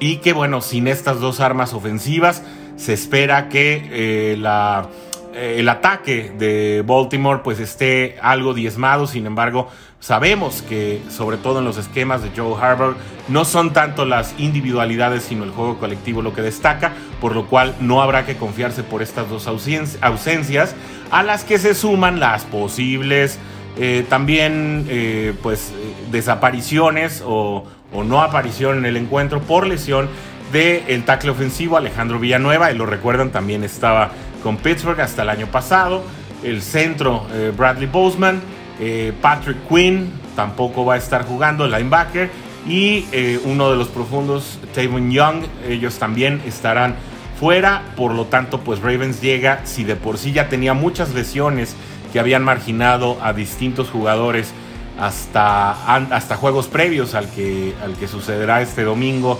y 0.00 0.16
que 0.16 0.32
bueno, 0.32 0.60
sin 0.60 0.88
estas 0.88 1.20
dos 1.20 1.40
armas 1.40 1.74
ofensivas 1.74 2.42
se 2.76 2.92
espera 2.92 3.48
que 3.48 3.88
eh, 3.90 4.36
la 4.36 4.88
el 5.34 5.68
ataque 5.68 6.32
de 6.36 6.82
Baltimore 6.84 7.42
pues 7.44 7.60
esté 7.60 8.16
algo 8.20 8.54
diezmado, 8.54 9.06
sin 9.06 9.24
embargo 9.24 9.68
sabemos 10.00 10.62
que 10.62 11.02
sobre 11.10 11.36
todo 11.36 11.58
en 11.58 11.64
los 11.64 11.76
esquemas 11.76 12.22
de 12.22 12.30
Joe 12.36 12.60
Harbour 12.60 12.96
no 13.28 13.44
son 13.44 13.72
tanto 13.72 14.04
las 14.04 14.34
individualidades 14.38 15.24
sino 15.24 15.44
el 15.44 15.50
juego 15.50 15.78
colectivo 15.78 16.22
lo 16.22 16.34
que 16.34 16.42
destaca, 16.42 16.92
por 17.20 17.34
lo 17.34 17.46
cual 17.46 17.74
no 17.80 18.00
habrá 18.02 18.24
que 18.24 18.36
confiarse 18.36 18.82
por 18.82 19.02
estas 19.02 19.28
dos 19.28 19.46
ausencias 19.46 20.76
a 21.10 21.22
las 21.22 21.44
que 21.44 21.58
se 21.58 21.74
suman 21.74 22.20
las 22.20 22.44
posibles 22.44 23.38
eh, 23.80 24.04
también 24.08 24.86
eh, 24.88 25.34
pues 25.40 25.72
desapariciones 26.10 27.22
o, 27.24 27.64
no 27.92 28.22
aparición 28.22 28.78
en 28.78 28.86
el 28.86 28.96
encuentro 28.96 29.40
por 29.40 29.66
lesión 29.66 30.08
del 30.52 30.82
el 30.88 31.04
tackle 31.04 31.30
ofensivo 31.30 31.76
Alejandro 31.76 32.18
Villanueva, 32.18 32.70
y 32.72 32.76
lo 32.76 32.86
recuerdan 32.86 33.30
también 33.30 33.64
estaba 33.64 34.10
con 34.42 34.56
Pittsburgh 34.56 35.00
hasta 35.00 35.22
el 35.22 35.30
año 35.30 35.46
pasado. 35.46 36.02
El 36.42 36.60
centro, 36.60 37.26
eh, 37.32 37.52
Bradley 37.56 37.86
Boseman. 37.86 38.40
Eh, 38.80 39.12
Patrick 39.20 39.56
Quinn 39.68 40.12
tampoco 40.36 40.84
va 40.84 40.94
a 40.94 40.96
estar 40.96 41.24
jugando, 41.24 41.66
linebacker. 41.66 42.30
Y 42.66 43.06
eh, 43.12 43.40
uno 43.44 43.70
de 43.70 43.76
los 43.76 43.88
profundos, 43.88 44.58
Tavon 44.74 45.10
Young, 45.10 45.44
ellos 45.66 45.98
también 45.98 46.42
estarán 46.46 46.96
fuera. 47.38 47.82
Por 47.96 48.14
lo 48.14 48.26
tanto, 48.26 48.60
pues 48.60 48.80
Ravens 48.80 49.20
llega, 49.20 49.62
si 49.64 49.84
de 49.84 49.96
por 49.96 50.18
sí 50.18 50.32
ya 50.32 50.48
tenía 50.48 50.74
muchas 50.74 51.14
lesiones 51.14 51.76
que 52.12 52.20
habían 52.20 52.42
marginado 52.42 53.18
a 53.22 53.32
distintos 53.32 53.90
jugadores 53.90 54.52
hasta, 54.98 55.70
hasta 55.96 56.36
juegos 56.36 56.66
previos 56.66 57.14
al 57.14 57.30
que, 57.30 57.74
al 57.82 57.94
que 57.94 58.08
sucederá 58.08 58.60
este 58.62 58.82
domingo 58.82 59.38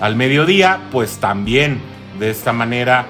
al 0.00 0.16
mediodía, 0.16 0.80
pues 0.90 1.18
también 1.18 1.80
de 2.18 2.30
esta 2.30 2.52
manera 2.52 3.06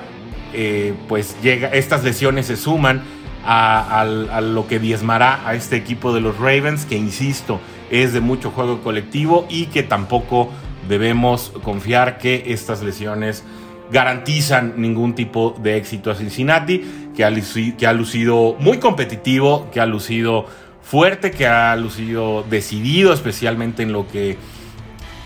eh, 0.52 0.94
pues 1.08 1.36
llega, 1.42 1.68
estas 1.68 2.04
lesiones 2.04 2.46
se 2.46 2.56
suman 2.56 3.02
a, 3.44 4.04
lo 4.40 4.66
que 4.66 4.78
diezmará 4.78 5.46
a 5.46 5.54
este 5.54 5.76
equipo 5.76 6.12
de 6.14 6.20
los 6.20 6.38
Ravens, 6.38 6.84
que 6.84 6.96
insisto, 6.96 7.60
es 7.90 8.12
de 8.12 8.20
mucho 8.20 8.50
juego 8.50 8.82
colectivo 8.82 9.46
y 9.48 9.66
que 9.66 9.82
tampoco 9.82 10.50
debemos 10.88 11.52
confiar 11.62 12.18
que 12.18 12.44
estas 12.46 12.82
lesiones 12.82 13.44
garantizan 13.90 14.74
ningún 14.76 15.14
tipo 15.14 15.54
de 15.62 15.76
éxito 15.76 16.10
a 16.10 16.14
Cincinnati, 16.14 17.10
que 17.14 17.24
ha, 17.24 17.32
que 17.78 17.86
ha 17.86 17.92
lucido 17.92 18.56
muy 18.58 18.78
competitivo, 18.78 19.70
que 19.70 19.80
ha 19.80 19.86
lucido 19.86 20.46
fuerte, 20.82 21.30
que 21.30 21.46
ha 21.46 21.76
lucido 21.76 22.44
decidido, 22.48 23.12
especialmente 23.12 23.82
en 23.82 23.92
lo 23.92 24.08
que 24.08 24.38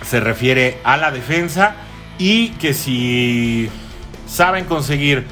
se 0.02 0.20
refiere 0.20 0.78
a 0.84 0.96
la 0.96 1.10
defensa, 1.10 1.76
y 2.18 2.50
que 2.50 2.75
si 2.75 3.68
saben 4.26 4.64
conseguir 4.64 5.25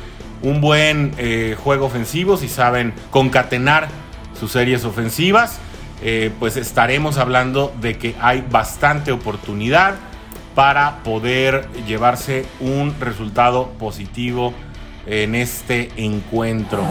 un 0.43 0.61
buen 0.61 1.13
eh, 1.19 1.57
juego 1.63 1.87
ofensivo, 1.87 2.37
si 2.37 2.49
saben 2.49 2.95
concatenar 3.11 3.89
sus 4.39 4.53
series 4.53 4.85
ofensivas, 4.85 5.59
eh, 6.03 6.31
pues 6.39 6.57
estaremos 6.57 7.19
hablando 7.19 7.75
de 7.81 7.97
que 7.97 8.15
hay 8.21 8.45
bastante 8.51 9.13
oportunidad 9.13 9.95
para 10.55 11.03
poder 11.03 11.69
llevarse 11.87 12.47
un 12.61 12.95
resultado 13.01 13.71
positivo 13.79 14.55
en 15.07 15.35
este 15.35 15.91
encuentro. 15.97 16.85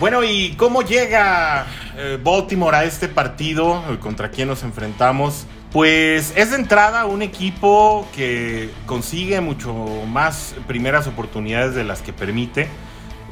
Bueno, 0.00 0.22
¿y 0.22 0.54
cómo 0.56 0.82
llega 0.82 1.66
eh, 1.96 2.18
Baltimore 2.22 2.76
a 2.76 2.84
este 2.84 3.08
partido? 3.08 3.82
¿Contra 4.00 4.30
quién 4.30 4.48
nos 4.48 4.62
enfrentamos? 4.62 5.46
Pues 5.72 6.32
es 6.34 6.50
de 6.50 6.56
entrada 6.56 7.04
un 7.04 7.20
equipo 7.20 8.08
que 8.14 8.70
consigue 8.86 9.40
mucho 9.40 9.74
más 10.06 10.54
primeras 10.66 11.06
oportunidades 11.06 11.74
de 11.74 11.84
las 11.84 12.00
que 12.00 12.12
permite. 12.12 12.68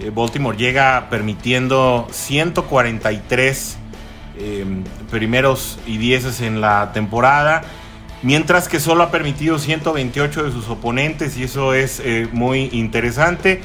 Eh, 0.00 0.10
Baltimore 0.14 0.56
llega 0.56 1.08
permitiendo 1.08 2.06
143 2.10 3.78
em, 4.38 4.84
primeros 5.10 5.78
y 5.86 5.96
dieces 5.96 6.42
en 6.42 6.60
la 6.60 6.92
temporada 6.92 7.62
mientras 8.22 8.68
que 8.68 8.80
solo 8.80 9.04
ha 9.04 9.10
permitido 9.10 9.58
128 9.58 10.44
de 10.44 10.52
sus 10.52 10.68
oponentes 10.68 11.36
y 11.36 11.44
eso 11.44 11.74
es 11.74 12.00
eh, 12.00 12.28
muy 12.32 12.68
interesante. 12.72 13.62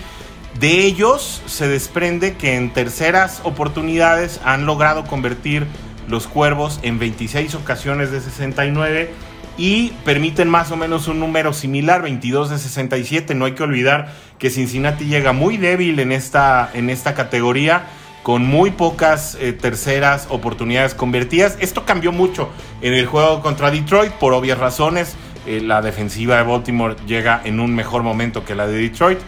De 0.59 0.85
ellos 0.85 1.41
se 1.45 1.67
desprende 1.67 2.35
que 2.35 2.55
en 2.55 2.71
terceras 2.71 3.41
oportunidades 3.43 4.41
han 4.43 4.65
logrado 4.65 5.05
convertir 5.05 5.65
los 6.07 6.27
cuervos 6.27 6.79
en 6.83 6.99
26 6.99 7.55
ocasiones 7.55 8.11
de 8.11 8.21
69 8.21 9.11
y 9.57 9.89
permiten 10.05 10.49
más 10.49 10.71
o 10.71 10.77
menos 10.77 11.07
un 11.07 11.19
número 11.19 11.53
similar, 11.53 12.01
22 12.01 12.49
de 12.49 12.57
67. 12.57 13.35
No 13.35 13.45
hay 13.45 13.53
que 13.53 13.63
olvidar 13.63 14.13
que 14.39 14.49
Cincinnati 14.49 15.05
llega 15.05 15.33
muy 15.33 15.57
débil 15.57 15.99
en 15.99 16.11
esta, 16.11 16.69
en 16.73 16.89
esta 16.89 17.13
categoría 17.13 17.83
con 18.23 18.45
muy 18.45 18.71
pocas 18.71 19.35
eh, 19.39 19.53
terceras 19.53 20.27
oportunidades 20.29 20.93
convertidas. 20.93 21.57
Esto 21.59 21.85
cambió 21.85 22.11
mucho 22.11 22.49
en 22.81 22.93
el 22.93 23.05
juego 23.05 23.41
contra 23.41 23.71
Detroit 23.71 24.13
por 24.13 24.33
obvias 24.33 24.57
razones. 24.57 25.15
Eh, 25.45 25.61
la 25.61 25.81
defensiva 25.81 26.37
de 26.37 26.43
Baltimore 26.43 26.95
llega 27.07 27.41
en 27.43 27.59
un 27.59 27.73
mejor 27.73 28.03
momento 28.03 28.45
que 28.45 28.55
la 28.55 28.67
de 28.67 28.77
Detroit. 28.77 29.19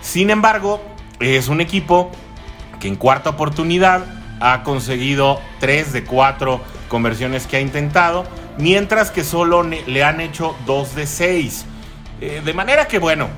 Sin 0.00 0.30
embargo, 0.30 0.82
es 1.20 1.48
un 1.48 1.60
equipo 1.60 2.10
que 2.78 2.88
en 2.88 2.96
cuarta 2.96 3.30
oportunidad 3.30 4.04
ha 4.42 4.62
conseguido 4.62 5.40
3 5.60 5.92
de 5.92 6.04
4 6.04 6.60
conversiones 6.88 7.46
que 7.46 7.56
ha 7.56 7.60
intentado, 7.60 8.24
mientras 8.58 9.10
que 9.10 9.24
solo 9.24 9.62
le 9.62 10.04
han 10.04 10.20
hecho 10.20 10.56
2 10.66 10.94
de 10.94 11.06
6. 11.06 11.66
Eh, 12.20 12.42
de 12.44 12.54
manera 12.54 12.86
que, 12.86 12.98
bueno, 12.98 13.28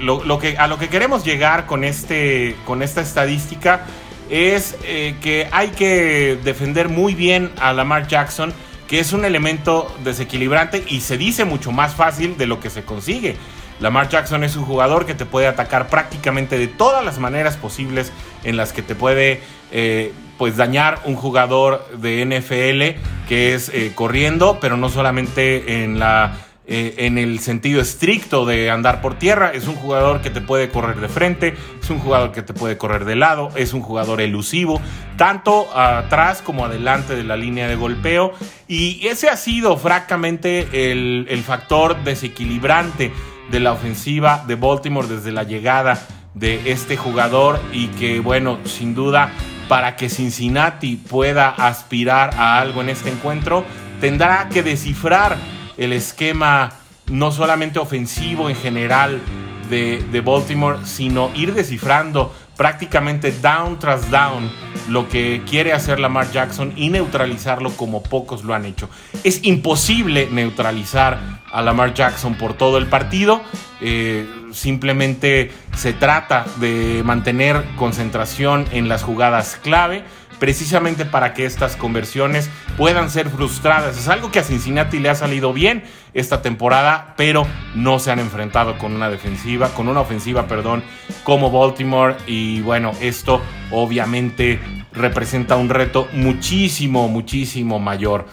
lo, 0.00 0.38
que, 0.38 0.58
a 0.58 0.66
lo 0.66 0.78
que 0.78 0.88
queremos 0.88 1.24
llegar 1.24 1.66
con, 1.66 1.84
este, 1.84 2.56
con 2.66 2.82
esta 2.82 3.00
estadística 3.00 3.84
es 4.30 4.76
eh, 4.84 5.16
que 5.20 5.48
hay 5.50 5.68
que 5.68 6.38
defender 6.44 6.88
muy 6.88 7.14
bien 7.14 7.50
a 7.60 7.72
Lamar 7.72 8.06
Jackson, 8.06 8.52
que 8.86 9.00
es 9.00 9.12
un 9.12 9.24
elemento 9.24 9.94
desequilibrante 10.04 10.84
y 10.86 11.00
se 11.00 11.18
dice 11.18 11.44
mucho 11.44 11.72
más 11.72 11.94
fácil 11.94 12.36
de 12.36 12.46
lo 12.46 12.60
que 12.60 12.70
se 12.70 12.84
consigue. 12.84 13.36
Lamar 13.80 14.08
Jackson 14.08 14.42
es 14.42 14.56
un 14.56 14.64
jugador 14.64 15.06
que 15.06 15.14
te 15.14 15.24
puede 15.24 15.46
atacar 15.46 15.88
prácticamente 15.88 16.58
de 16.58 16.66
todas 16.66 17.04
las 17.04 17.18
maneras 17.18 17.56
posibles 17.56 18.12
en 18.44 18.56
las 18.56 18.72
que 18.72 18.82
te 18.82 18.94
puede 18.94 19.40
eh, 19.70 20.12
pues 20.38 20.56
dañar 20.56 21.00
un 21.04 21.16
jugador 21.16 21.86
de 21.98 22.24
NFL 22.24 23.28
que 23.28 23.54
es 23.54 23.68
eh, 23.68 23.92
corriendo, 23.94 24.58
pero 24.60 24.76
no 24.76 24.88
solamente 24.88 25.82
en 25.82 25.98
la 25.98 26.38
eh, 26.70 27.06
en 27.06 27.16
el 27.16 27.38
sentido 27.38 27.80
estricto 27.80 28.44
de 28.44 28.70
andar 28.70 29.00
por 29.00 29.14
tierra. 29.14 29.52
Es 29.54 29.66
un 29.68 29.74
jugador 29.74 30.20
que 30.20 30.28
te 30.28 30.42
puede 30.42 30.68
correr 30.68 31.00
de 31.00 31.08
frente, 31.08 31.54
es 31.82 31.88
un 31.88 31.98
jugador 31.98 32.30
que 32.32 32.42
te 32.42 32.52
puede 32.52 32.76
correr 32.76 33.06
de 33.06 33.16
lado, 33.16 33.48
es 33.54 33.72
un 33.72 33.80
jugador 33.80 34.20
elusivo, 34.20 34.78
tanto 35.16 35.66
atrás 35.74 36.42
como 36.42 36.66
adelante 36.66 37.16
de 37.16 37.24
la 37.24 37.38
línea 37.38 37.68
de 37.68 37.74
golpeo. 37.74 38.34
Y 38.68 39.06
ese 39.06 39.30
ha 39.30 39.38
sido 39.38 39.78
francamente 39.78 40.92
el, 40.92 41.26
el 41.30 41.42
factor 41.42 42.04
desequilibrante 42.04 43.12
de 43.50 43.60
la 43.60 43.72
ofensiva 43.72 44.44
de 44.46 44.56
Baltimore 44.56 45.08
desde 45.08 45.32
la 45.32 45.44
llegada 45.44 45.98
de 46.34 46.70
este 46.70 46.98
jugador 46.98 47.58
y 47.72 47.86
que 47.88 48.20
bueno, 48.20 48.58
sin 48.64 48.94
duda 48.94 49.32
para 49.68 49.96
que 49.96 50.08
Cincinnati 50.08 50.96
pueda 50.96 51.50
aspirar 51.50 52.34
a 52.36 52.58
algo 52.58 52.80
en 52.80 52.88
este 52.88 53.10
encuentro, 53.10 53.64
tendrá 54.00 54.48
que 54.48 54.62
descifrar 54.62 55.36
el 55.76 55.92
esquema 55.92 56.72
no 57.10 57.30
solamente 57.32 57.78
ofensivo 57.78 58.48
en 58.48 58.56
general 58.56 59.20
de, 59.68 60.22
Baltimore, 60.24 60.78
sino 60.84 61.30
ir 61.34 61.54
descifrando 61.54 62.34
prácticamente 62.58 63.32
down 63.40 63.78
tras 63.78 64.10
down 64.10 64.50
lo 64.88 65.08
que 65.08 65.42
quiere 65.48 65.72
hacer 65.72 66.00
Lamar 66.00 66.30
Jackson 66.32 66.72
y 66.76 66.90
neutralizarlo 66.90 67.70
como 67.70 68.02
pocos 68.02 68.42
lo 68.42 68.52
han 68.52 68.66
hecho. 68.66 68.90
Es 69.22 69.40
imposible 69.44 70.28
neutralizar 70.30 71.40
a 71.50 71.62
Lamar 71.62 71.94
Jackson 71.94 72.34
por 72.34 72.54
todo 72.54 72.76
el 72.76 72.88
partido. 72.88 73.40
Eh, 73.80 74.26
simplemente 74.52 75.52
se 75.76 75.92
trata 75.92 76.46
de 76.56 77.02
mantener 77.04 77.64
concentración 77.76 78.66
en 78.72 78.88
las 78.88 79.04
jugadas 79.04 79.58
clave 79.62 80.02
precisamente 80.38 81.04
para 81.04 81.34
que 81.34 81.44
estas 81.44 81.76
conversiones 81.76 82.50
puedan 82.76 83.10
ser 83.10 83.28
frustradas. 83.28 83.98
Es 83.98 84.08
algo 84.08 84.30
que 84.30 84.38
a 84.38 84.44
Cincinnati 84.44 84.98
le 84.98 85.10
ha 85.10 85.14
salido 85.14 85.52
bien 85.52 85.84
esta 86.14 86.42
temporada, 86.42 87.14
pero 87.16 87.46
no 87.74 87.98
se 87.98 88.10
han 88.10 88.18
enfrentado 88.18 88.78
con 88.78 88.94
una 88.94 89.10
defensiva, 89.10 89.68
con 89.70 89.88
una 89.88 90.00
ofensiva, 90.00 90.46
perdón, 90.46 90.82
como 91.24 91.50
Baltimore 91.50 92.16
y 92.26 92.60
bueno, 92.60 92.92
esto 93.00 93.42
obviamente 93.70 94.60
representa 94.92 95.56
un 95.56 95.68
reto 95.68 96.08
muchísimo, 96.12 97.08
muchísimo 97.08 97.78
mayor. 97.78 98.26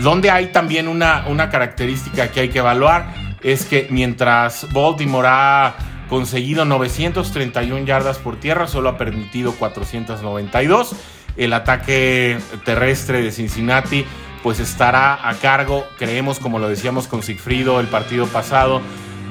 Donde 0.00 0.30
hay 0.30 0.46
también 0.48 0.88
una, 0.88 1.24
una 1.26 1.50
característica 1.50 2.30
que 2.30 2.40
hay 2.40 2.48
que 2.48 2.58
evaluar 2.58 3.12
es 3.42 3.64
que 3.64 3.88
mientras 3.90 4.72
Baltimore 4.72 5.28
ha 5.28 5.74
conseguido 6.08 6.64
931 6.64 7.84
yardas 7.84 8.18
por 8.18 8.40
tierra, 8.40 8.66
solo 8.66 8.88
ha 8.88 8.98
permitido 8.98 9.52
492. 9.52 10.94
El 11.36 11.52
ataque 11.52 12.38
terrestre 12.64 13.22
de 13.22 13.30
Cincinnati 13.30 14.04
pues 14.42 14.60
estará 14.60 15.28
a 15.28 15.34
cargo, 15.34 15.84
creemos 15.98 16.38
como 16.38 16.58
lo 16.58 16.68
decíamos 16.68 17.06
con 17.06 17.22
Sigfrido 17.22 17.80
el 17.80 17.88
partido 17.88 18.26
pasado, 18.26 18.80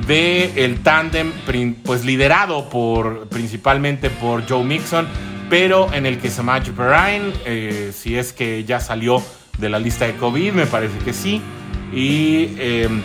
de 0.06 0.64
el 0.64 0.82
tándem 0.82 1.32
pues 1.84 2.06
liderado 2.06 2.70
por 2.70 3.28
principalmente 3.30 4.10
por 4.10 4.48
Joe 4.48 4.64
Mixon, 4.64 5.08
pero 5.50 5.92
en 5.94 6.06
el 6.06 6.20
que 6.20 6.30
Samaje 6.30 6.72
Perrine, 6.72 7.34
eh, 7.46 7.92
si 7.94 8.18
es 8.18 8.34
que 8.34 8.64
ya 8.64 8.80
salió 8.80 9.22
de 9.58 9.70
la 9.70 9.80
lista 9.80 10.06
de 10.06 10.16
COVID, 10.16 10.52
me 10.54 10.66
parece 10.66 10.98
que 11.00 11.14
sí, 11.14 11.42
y 11.92 12.54
em, 12.60 13.02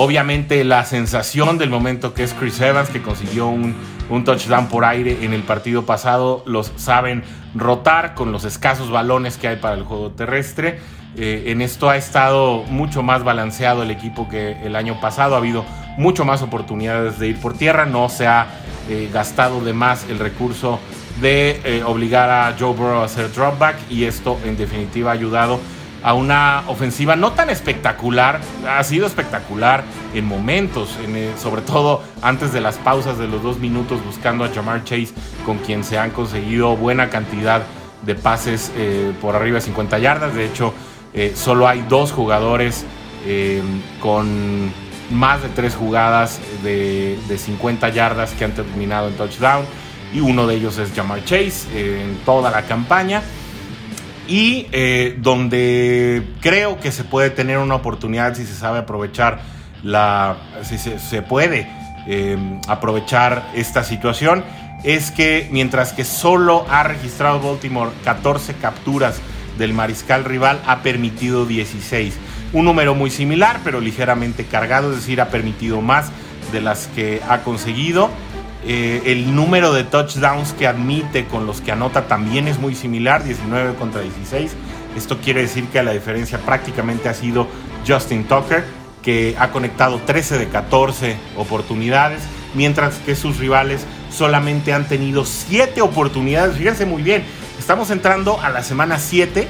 Obviamente 0.00 0.62
la 0.62 0.84
sensación 0.84 1.58
del 1.58 1.70
momento 1.70 2.14
que 2.14 2.22
es 2.22 2.32
Chris 2.32 2.60
Evans, 2.60 2.88
que 2.88 3.02
consiguió 3.02 3.48
un, 3.48 3.74
touchdown 4.24 4.68
por 4.68 4.84
aire 4.84 5.24
en 5.24 5.32
el 5.32 5.42
partido 5.42 5.86
pasado, 5.86 6.44
los 6.46 6.70
saben 6.76 7.24
rotar 7.56 8.14
con 8.14 8.30
los 8.30 8.44
escasos 8.44 8.92
balones 8.92 9.38
que 9.38 9.48
hay 9.48 9.56
para 9.56 9.74
el 9.74 9.82
juego 9.82 10.12
terrestre. 10.12 10.78
Eh, 11.16 11.46
en 11.46 11.62
esto 11.62 11.90
ha 11.90 11.96
estado 11.96 12.62
mucho 12.68 13.02
más 13.02 13.24
balanceado 13.24 13.82
el 13.82 13.90
equipo 13.90 14.28
que 14.28 14.64
el 14.64 14.76
año 14.76 15.00
pasado. 15.00 15.34
Ha 15.34 15.38
habido 15.38 15.64
mucho 15.96 16.24
más 16.24 16.42
oportunidades 16.42 17.18
de 17.18 17.30
ir 17.30 17.40
por 17.40 17.58
tierra. 17.58 17.84
No 17.84 18.08
se 18.08 18.28
ha 18.28 18.46
eh, 18.88 19.10
gastado 19.12 19.60
de 19.62 19.72
más 19.72 20.06
el 20.08 20.20
recurso 20.20 20.78
de 21.20 21.60
eh, 21.64 21.82
obligar 21.84 22.30
a 22.30 22.54
Joe 22.56 22.72
Burrow 22.72 23.00
a 23.00 23.06
hacer 23.06 23.32
dropback 23.32 23.74
y 23.90 24.04
esto 24.04 24.38
en 24.44 24.56
definitiva 24.56 25.10
ha 25.10 25.14
ayudado 25.14 25.58
a 26.08 26.14
una 26.14 26.64
ofensiva 26.68 27.16
no 27.16 27.32
tan 27.32 27.50
espectacular, 27.50 28.40
ha 28.66 28.82
sido 28.82 29.06
espectacular 29.06 29.84
en 30.14 30.24
momentos, 30.24 30.96
eh, 31.06 31.34
sobre 31.36 31.60
todo 31.60 32.02
antes 32.22 32.50
de 32.50 32.62
las 32.62 32.78
pausas 32.78 33.18
de 33.18 33.28
los 33.28 33.42
dos 33.42 33.58
minutos 33.58 34.02
buscando 34.02 34.42
a 34.42 34.48
Jamar 34.48 34.84
Chase, 34.84 35.10
con 35.44 35.58
quien 35.58 35.84
se 35.84 35.98
han 35.98 36.12
conseguido 36.12 36.74
buena 36.78 37.10
cantidad 37.10 37.60
de 38.06 38.14
pases 38.14 38.72
eh, 38.74 39.12
por 39.20 39.36
arriba 39.36 39.56
de 39.56 39.60
50 39.60 39.98
yardas. 39.98 40.34
De 40.34 40.46
hecho, 40.46 40.72
eh, 41.12 41.34
solo 41.36 41.68
hay 41.68 41.84
dos 41.90 42.10
jugadores 42.10 42.86
con 44.00 44.72
más 45.10 45.42
de 45.42 45.50
tres 45.50 45.74
jugadas 45.74 46.40
de, 46.62 47.18
de, 47.28 47.36
50 47.36 47.90
yardas 47.90 48.30
que 48.32 48.46
han 48.46 48.52
terminado 48.52 49.08
en 49.08 49.14
touchdown 49.14 49.66
y 50.14 50.20
uno 50.20 50.46
de 50.46 50.54
ellos 50.54 50.78
es 50.78 50.94
Jamar 50.94 51.22
Chase 51.24 51.66
en 51.74 52.16
toda 52.24 52.50
la 52.50 52.62
campaña 52.62 53.22
y 54.28 54.66
eh, 54.72 55.16
donde 55.18 56.22
creo 56.40 56.78
que 56.78 56.92
se 56.92 57.02
puede 57.02 57.30
tener 57.30 57.58
una 57.58 57.74
oportunidad 57.74 58.34
si 58.34 58.44
se 58.44 58.54
sabe 58.54 58.78
aprovechar 58.80 59.40
la, 59.82 60.36
si 60.62 60.76
se, 60.78 61.22
puede 61.22 61.66
em, 62.06 62.60
aprovechar 62.68 63.50
esta 63.54 63.82
situación, 63.82 64.44
es 64.84 65.10
que 65.10 65.48
mientras 65.50 65.92
que 65.92 66.04
solo 66.04 66.66
ha 66.68 66.82
registrado 66.82 67.40
Baltimore 67.40 67.90
14 68.04 68.54
capturas 68.54 69.20
del 69.56 69.72
mariscal 69.72 70.24
rival, 70.24 70.60
ha 70.66 70.82
permitido 70.82 71.46
16. 71.46 72.14
Un 72.52 72.64
número 72.64 72.94
muy 72.94 73.10
similar, 73.10 73.60
pero 73.64 73.80
ligeramente 73.80 74.44
cargado, 74.44 74.90
es 74.90 74.96
decir, 74.96 75.20
ha 75.20 75.28
permitido 75.28 75.80
más 75.80 76.10
de 76.52 76.60
las 76.60 76.86
que 76.88 77.20
ha 77.28 77.42
conseguido. 77.42 78.10
Eh, 78.70 79.12
el 79.12 79.34
número 79.34 79.72
de 79.72 79.82
touchdowns 79.82 80.52
que 80.52 80.66
admite 80.66 81.24
con 81.24 81.46
los 81.46 81.62
que 81.62 81.72
anota 81.72 82.06
también 82.06 82.48
es 82.48 82.58
muy 82.58 82.74
similar, 82.74 83.24
19 83.24 83.76
contra 83.76 84.02
16. 84.02 84.52
Esto 84.94 85.16
quiere 85.22 85.40
decir 85.40 85.68
que 85.68 85.82
la 85.82 85.92
diferencia 85.92 86.36
prácticamente 86.36 87.08
ha 87.08 87.14
sido 87.14 87.48
Justin 87.86 88.24
Tucker, 88.24 88.66
que 89.02 89.34
ha 89.38 89.52
conectado 89.52 89.98
13 90.04 90.36
de 90.36 90.48
14 90.48 91.16
oportunidades, 91.38 92.20
mientras 92.52 92.96
que 92.96 93.16
sus 93.16 93.38
rivales 93.38 93.86
solamente 94.10 94.74
han 94.74 94.86
tenido 94.86 95.24
7 95.24 95.80
oportunidades. 95.80 96.58
Fíjense 96.58 96.84
muy 96.84 97.02
bien, 97.02 97.24
estamos 97.58 97.90
entrando 97.90 98.38
a 98.38 98.50
la 98.50 98.62
semana 98.62 98.98
7 98.98 99.48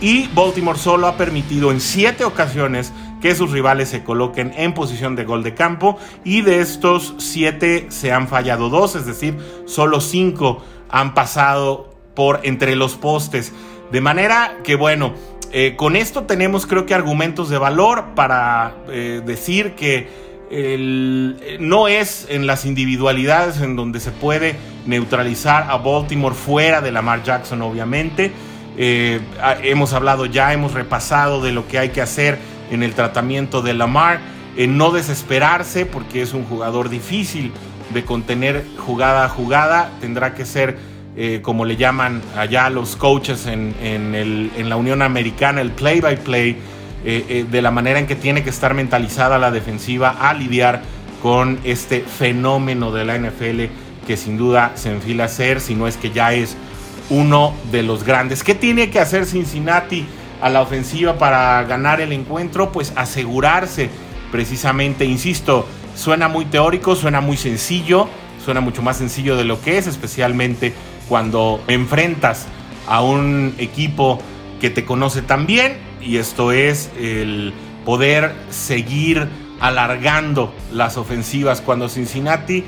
y 0.00 0.28
Baltimore 0.28 0.78
solo 0.78 1.08
ha 1.08 1.16
permitido 1.16 1.72
en 1.72 1.80
7 1.80 2.24
ocasiones 2.24 2.92
que 3.20 3.34
sus 3.34 3.50
rivales 3.50 3.88
se 3.88 4.02
coloquen 4.02 4.52
en 4.56 4.74
posición 4.74 5.16
de 5.16 5.24
gol 5.24 5.42
de 5.42 5.54
campo 5.54 5.98
y 6.24 6.42
de 6.42 6.60
estos 6.60 7.14
siete 7.18 7.86
se 7.90 8.12
han 8.12 8.28
fallado 8.28 8.68
dos, 8.68 8.96
es 8.96 9.06
decir, 9.06 9.36
solo 9.66 10.00
cinco 10.00 10.62
han 10.88 11.14
pasado 11.14 11.94
por 12.14 12.40
entre 12.42 12.76
los 12.76 12.96
postes. 12.96 13.52
De 13.92 14.00
manera 14.00 14.58
que 14.64 14.76
bueno, 14.76 15.12
eh, 15.52 15.74
con 15.76 15.96
esto 15.96 16.24
tenemos 16.24 16.66
creo 16.66 16.86
que 16.86 16.94
argumentos 16.94 17.48
de 17.48 17.58
valor 17.58 18.14
para 18.14 18.74
eh, 18.88 19.20
decir 19.24 19.74
que 19.74 20.30
no 21.60 21.86
es 21.86 22.26
en 22.28 22.48
las 22.48 22.64
individualidades 22.64 23.60
en 23.60 23.76
donde 23.76 24.00
se 24.00 24.10
puede 24.10 24.56
neutralizar 24.84 25.70
a 25.70 25.76
Baltimore 25.76 26.34
fuera 26.34 26.80
de 26.80 26.90
Lamar 26.90 27.22
Jackson 27.22 27.62
obviamente. 27.62 28.32
Eh, 28.76 29.20
hemos 29.62 29.92
hablado 29.92 30.26
ya, 30.26 30.52
hemos 30.52 30.72
repasado 30.72 31.40
de 31.40 31.52
lo 31.52 31.68
que 31.68 31.78
hay 31.78 31.90
que 31.90 32.00
hacer 32.00 32.38
en 32.70 32.82
el 32.82 32.94
tratamiento 32.94 33.62
de 33.62 33.74
Lamar, 33.74 34.20
en 34.56 34.76
no 34.76 34.90
desesperarse 34.90 35.86
porque 35.86 36.22
es 36.22 36.32
un 36.32 36.44
jugador 36.44 36.88
difícil 36.88 37.52
de 37.92 38.04
contener 38.04 38.64
jugada 38.78 39.24
a 39.24 39.28
jugada, 39.28 39.90
tendrá 40.00 40.34
que 40.34 40.44
ser 40.44 40.78
eh, 41.16 41.40
como 41.42 41.64
le 41.64 41.76
llaman 41.76 42.22
allá 42.36 42.70
los 42.70 42.94
coaches 42.94 43.46
en, 43.46 44.68
la 44.68 44.76
Unión 44.76 45.02
Americana, 45.02 45.60
el 45.60 45.72
play-by-play, 45.72 46.50
eh, 47.04 47.24
eh, 47.28 47.46
de 47.50 47.62
la 47.62 47.70
manera 47.70 47.98
en 47.98 48.06
que 48.06 48.14
tiene 48.14 48.44
que 48.44 48.50
estar 48.50 48.74
mentalizada 48.74 49.38
la 49.38 49.50
defensiva 49.50 50.16
a 50.20 50.34
lidiar 50.34 50.82
con 51.22 51.58
este 51.64 52.00
fenómeno 52.00 52.92
de 52.92 53.04
la 53.04 53.18
NFL 53.18 53.64
que 54.06 54.16
sin 54.16 54.36
duda 54.36 54.72
se 54.74 54.90
enfila 54.90 55.24
a 55.24 55.28
ser, 55.28 55.60
si 55.60 55.74
no 55.74 55.86
es 55.86 55.96
que 55.96 56.10
ya 56.10 56.32
es 56.32 56.56
uno 57.10 57.54
de 57.72 57.82
los 57.82 58.04
grandes. 58.04 58.44
¿Qué 58.44 58.54
tiene 58.54 58.90
que 58.90 59.00
hacer 59.00 59.26
Cincinnati? 59.26 60.06
A 60.40 60.48
la 60.48 60.62
ofensiva 60.62 61.18
para 61.18 61.62
ganar 61.64 62.00
el 62.00 62.12
encuentro, 62.12 62.72
pues 62.72 62.92
asegurarse. 62.96 63.90
Precisamente, 64.32 65.04
insisto, 65.04 65.66
suena 65.94 66.28
muy 66.28 66.44
teórico, 66.44 66.94
suena 66.96 67.20
muy 67.20 67.36
sencillo, 67.36 68.08
suena 68.44 68.60
mucho 68.60 68.82
más 68.82 68.96
sencillo 68.96 69.36
de 69.36 69.44
lo 69.44 69.60
que 69.60 69.78
es, 69.78 69.86
especialmente 69.86 70.72
cuando 71.08 71.60
enfrentas 71.66 72.46
a 72.86 73.02
un 73.02 73.54
equipo 73.58 74.20
que 74.60 74.70
te 74.70 74.84
conoce 74.84 75.22
tan 75.22 75.46
bien, 75.46 75.76
y 76.00 76.16
esto 76.16 76.52
es 76.52 76.90
el 76.98 77.52
poder 77.84 78.34
seguir 78.50 79.28
alargando 79.60 80.54
las 80.72 80.96
ofensivas. 80.96 81.60
Cuando 81.60 81.88
Cincinnati 81.88 82.64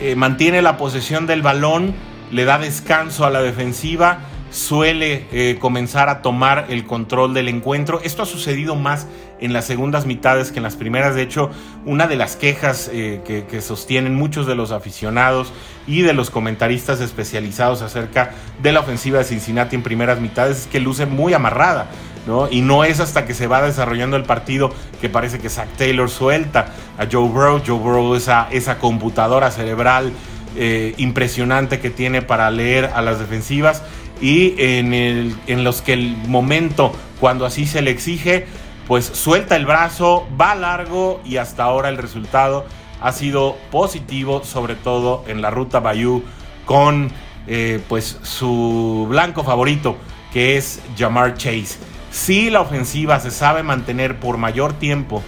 eh, 0.00 0.14
mantiene 0.14 0.62
la 0.62 0.76
posesión 0.76 1.26
del 1.26 1.42
balón, 1.42 1.94
le 2.30 2.44
da 2.44 2.58
descanso 2.58 3.24
a 3.24 3.30
la 3.30 3.42
defensiva, 3.42 4.20
suele 4.56 5.26
eh, 5.32 5.58
comenzar 5.60 6.08
a 6.08 6.22
tomar 6.22 6.66
el 6.70 6.86
control 6.86 7.34
del 7.34 7.48
encuentro. 7.48 8.00
Esto 8.02 8.22
ha 8.22 8.26
sucedido 8.26 8.74
más 8.74 9.06
en 9.38 9.52
las 9.52 9.66
segundas 9.66 10.06
mitades 10.06 10.50
que 10.50 10.58
en 10.58 10.62
las 10.62 10.76
primeras. 10.76 11.14
De 11.14 11.22
hecho, 11.22 11.50
una 11.84 12.06
de 12.06 12.16
las 12.16 12.36
quejas 12.36 12.90
eh, 12.90 13.20
que, 13.24 13.60
sostienen 13.60 14.14
muchos 14.14 14.46
de 14.46 14.54
los 14.54 14.72
aficionados 14.72 15.52
y 15.86 16.00
de 16.00 16.14
los 16.14 16.30
comentaristas 16.30 17.00
especializados 17.00 17.82
acerca 17.82 18.32
de 18.62 18.72
la 18.72 18.80
ofensiva 18.80 19.18
de 19.18 19.24
Cincinnati 19.24 19.76
en 19.76 19.82
primeras 19.82 20.20
mitades 20.20 20.60
es 20.60 20.66
que 20.66 20.80
luce 20.80 21.04
muy 21.04 21.34
amarrada. 21.34 21.88
¿no? 22.26 22.48
Y 22.50 22.62
no 22.62 22.82
es 22.82 22.98
hasta 22.98 23.26
que 23.26 23.34
se 23.34 23.46
va 23.46 23.62
desarrollando 23.62 24.16
el 24.16 24.24
partido 24.24 24.72
que 25.00 25.08
parece 25.08 25.38
que 25.38 25.50
Zach 25.50 25.68
Taylor 25.76 26.08
suelta 26.08 26.72
a 26.98 27.06
Joe 27.10 27.28
Burrow. 27.28 27.62
Joe 27.64 27.78
Burrow, 27.78 28.14
esa, 28.14 28.48
esa 28.50 28.78
computadora 28.78 29.50
cerebral 29.50 30.12
eh, 30.58 30.94
impresionante 30.96 31.80
que 31.80 31.90
tiene 31.90 32.22
para 32.22 32.50
leer 32.50 32.86
a 32.94 33.02
las 33.02 33.18
defensivas 33.18 33.82
y 34.20 34.54
en, 34.58 35.64
los 35.64 35.82
que 35.82 35.92
el 35.92 36.16
momento, 36.28 36.92
cuando 37.20 37.46
así 37.46 37.66
se 37.66 37.82
le 37.82 37.90
exige, 37.90 38.46
pues 38.86 39.04
suelta 39.04 39.56
el 39.56 39.66
brazo, 39.66 40.26
va 40.40 40.54
largo 40.54 41.20
y 41.24 41.36
hasta 41.36 41.64
ahora 41.64 41.88
el 41.88 41.98
resultado 41.98 42.66
ha 43.00 43.12
sido 43.12 43.56
positivo, 43.70 44.42
sobre 44.44 44.74
todo 44.74 45.24
en 45.28 45.42
la 45.42 45.50
ruta 45.50 45.80
Bayou 45.80 46.22
con 46.64 47.10
eh, 47.46 47.80
pues 47.88 48.18
su 48.22 49.06
blanco 49.08 49.44
favorito, 49.44 49.96
que 50.32 50.56
es 50.56 50.80
Jamar 50.96 51.34
Chase. 51.34 51.78
Si 52.10 52.50
la 52.50 52.60
ofensiva 52.60 53.20
se 53.20 53.30
sabe 53.30 53.62
mantener 53.62 54.18
por 54.18 54.38
mayor 54.38 54.72
tiempo 54.72 55.22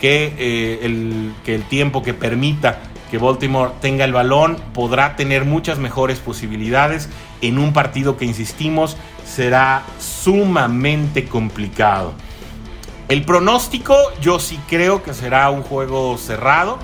que, 0.00 0.34
eh, 0.36 0.80
el, 0.82 1.32
que 1.44 1.54
el 1.54 1.62
tiempo 1.62 2.02
que 2.02 2.14
permita 2.14 2.80
que 3.10 3.18
Baltimore 3.18 3.72
tenga 3.80 4.04
el 4.04 4.12
balón, 4.12 4.56
podrá 4.72 5.16
tener 5.16 5.44
muchas 5.44 5.78
mejores 5.78 6.18
posibilidades 6.18 7.08
en 7.40 7.58
un 7.58 7.72
partido 7.72 8.16
que, 8.16 8.24
insistimos, 8.24 8.96
será 9.24 9.82
sumamente 9.98 11.26
complicado. 11.26 12.12
El 13.08 13.24
pronóstico, 13.24 13.96
yo 14.20 14.40
sí 14.40 14.58
creo 14.68 15.02
que 15.02 15.14
será 15.14 15.50
un 15.50 15.62
juego 15.62 16.18
cerrado, 16.18 16.78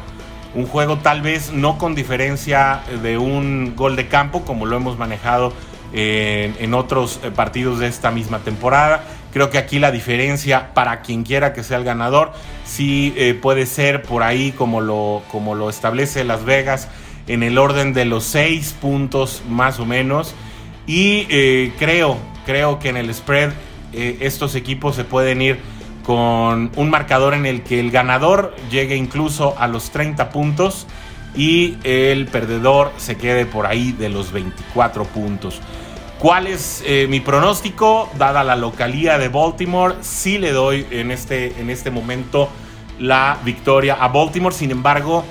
un 0.55 0.67
juego 0.67 0.99
tal 0.99 1.23
vez 1.23 1.53
no 1.53 1.79
con 1.79 1.95
diferencia 1.95 2.83
de 3.03 3.19
un 3.19 3.75
gol 3.75 3.97
de 3.97 4.07
campo 4.07 4.43
como 4.43 4.67
lo 4.67 4.77
hemos 4.77 4.99
manejado 4.99 5.53
en, 5.93 6.75
otros 6.75 7.21
eh, 7.23 7.31
partidos 7.31 7.79
de 7.79 7.87
esta 7.87 8.11
misma 8.11 8.39
temporada. 8.41 9.05
Creo 9.33 9.51
que 9.51 9.59
aquí 9.59 9.79
la 9.79 9.91
diferencia 9.91 10.75
para 10.75 11.01
quien 11.03 11.23
quiera 11.23 11.53
que 11.53 11.63
sea 11.63 11.79
el 11.79 11.85
ganador 11.85 12.33
sí 12.65 13.15
eh, 13.17 13.35
puede 13.35 13.67
ser 13.67 14.03
por 14.03 14.23
ahí 14.23 14.53
como 14.53 14.81
lo, 14.81 15.23
como 15.31 15.55
lo 15.55 15.71
establece 15.71 16.25
Las 16.25 16.45
Vegas 16.45 16.89
en 17.29 17.43
el 17.43 17.59
orden 17.59 17.93
de 17.95 18.05
los 18.05 18.25
seis 18.25 18.75
puntos 18.79 19.43
más 19.49 19.81
o 19.81 19.87
menos. 19.87 20.35
Y 20.87 21.27
eh, 21.31 21.73
creo, 21.79 22.17
creo 22.47 22.79
que 22.79 22.89
en 22.89 22.97
el 22.97 23.13
spread 23.15 23.53
estos 23.93 24.55
equipos 24.55 24.97
se 24.97 25.05
pueden 25.05 25.43
ir 25.43 25.59
con 26.03 26.71
un 26.77 26.91
marcador 26.91 27.35
en 27.35 27.45
el 27.45 27.63
que 27.63 27.79
el 27.79 27.91
ganador 27.91 28.55
llegue 28.71 28.97
incluso 28.97 29.55
a 29.59 29.69
los 29.69 29.91
30 29.91 30.31
puntos 30.31 30.87
y 31.35 31.77
el 31.85 32.27
perdedor 32.27 32.93
se 32.97 33.17
quede 33.17 33.47
por 33.47 33.67
ahí 33.67 33.93
de 33.93 34.09
los 34.09 34.33
24 34.33 35.05
puntos. 35.05 35.61
¿Cuál 36.23 36.47
es 36.47 36.85
eh, 36.87 37.09
mi 37.09 37.19
pronóstico? 37.19 38.09
Dada 38.17 38.45
la 38.45 38.55
localía 38.55 39.19
de 39.19 39.27
Baltimore, 39.27 39.97
sí 40.03 40.39
le 40.39 40.53
doy 40.53 40.87
en 40.93 41.11
este, 41.11 41.61
en 41.61 41.69
este 41.69 41.91
momento 41.91 42.49
la 43.01 43.39
victoria 43.45 43.95
a 43.95 44.07
Baltimore. 44.07 44.55
Sin 44.55 44.71
embargo, 44.71 45.25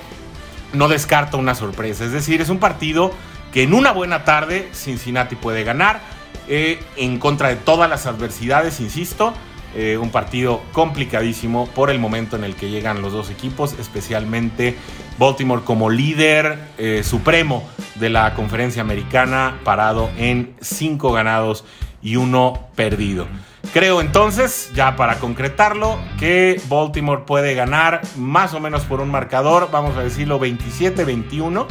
no 0.73 0.89
descarto 0.89 1.37
una 1.37 1.55
sorpresa. 1.55 2.03
Es 2.03 2.11
decir, 2.11 2.41
es 2.41 2.49
un 2.49 2.59
partido 2.59 3.13
que 3.53 3.63
en 3.63 3.73
una 3.73 3.93
buena 3.93 4.25
tarde 4.25 4.67
Cincinnati 4.73 5.37
puede 5.37 5.63
ganar. 5.63 6.01
Eh, 6.49 6.77
en 6.97 7.19
contra 7.19 7.47
de 7.47 7.55
todas 7.55 7.89
las 7.89 8.05
adversidades, 8.05 8.81
insisto. 8.81 9.33
Eh, 9.73 9.97
un 9.97 10.09
partido 10.09 10.61
complicadísimo 10.73 11.67
por 11.67 11.89
el 11.89 11.99
momento 11.99 12.35
en 12.35 12.43
el 12.43 12.55
que 12.55 12.69
llegan 12.69 13.01
los 13.01 13.13
dos 13.13 13.29
equipos, 13.29 13.75
especialmente 13.79 14.75
Baltimore 15.21 15.61
como 15.63 15.91
líder 15.91 16.57
supremo 17.03 17.63
de 17.93 18.09
la 18.09 18.33
conferencia 18.33 18.81
americana, 18.81 19.59
parado 19.63 20.09
en 20.17 20.55
cinco 20.61 21.11
ganados 21.11 21.63
y 22.01 22.15
uno 22.15 22.69
perdido. 22.73 23.27
Creo 23.71 24.01
entonces, 24.01 24.71
ya 24.73 24.95
para 24.95 25.19
concretarlo, 25.19 25.99
que 26.17 26.59
Baltimore 26.67 27.21
puede 27.27 27.53
ganar 27.53 28.01
más 28.17 28.55
o 28.55 28.59
menos 28.59 28.81
por 28.85 28.99
un 28.99 29.11
marcador, 29.11 29.69
vamos 29.71 29.95
a 29.95 30.01
decirlo 30.01 30.39
27-21, 30.39 31.67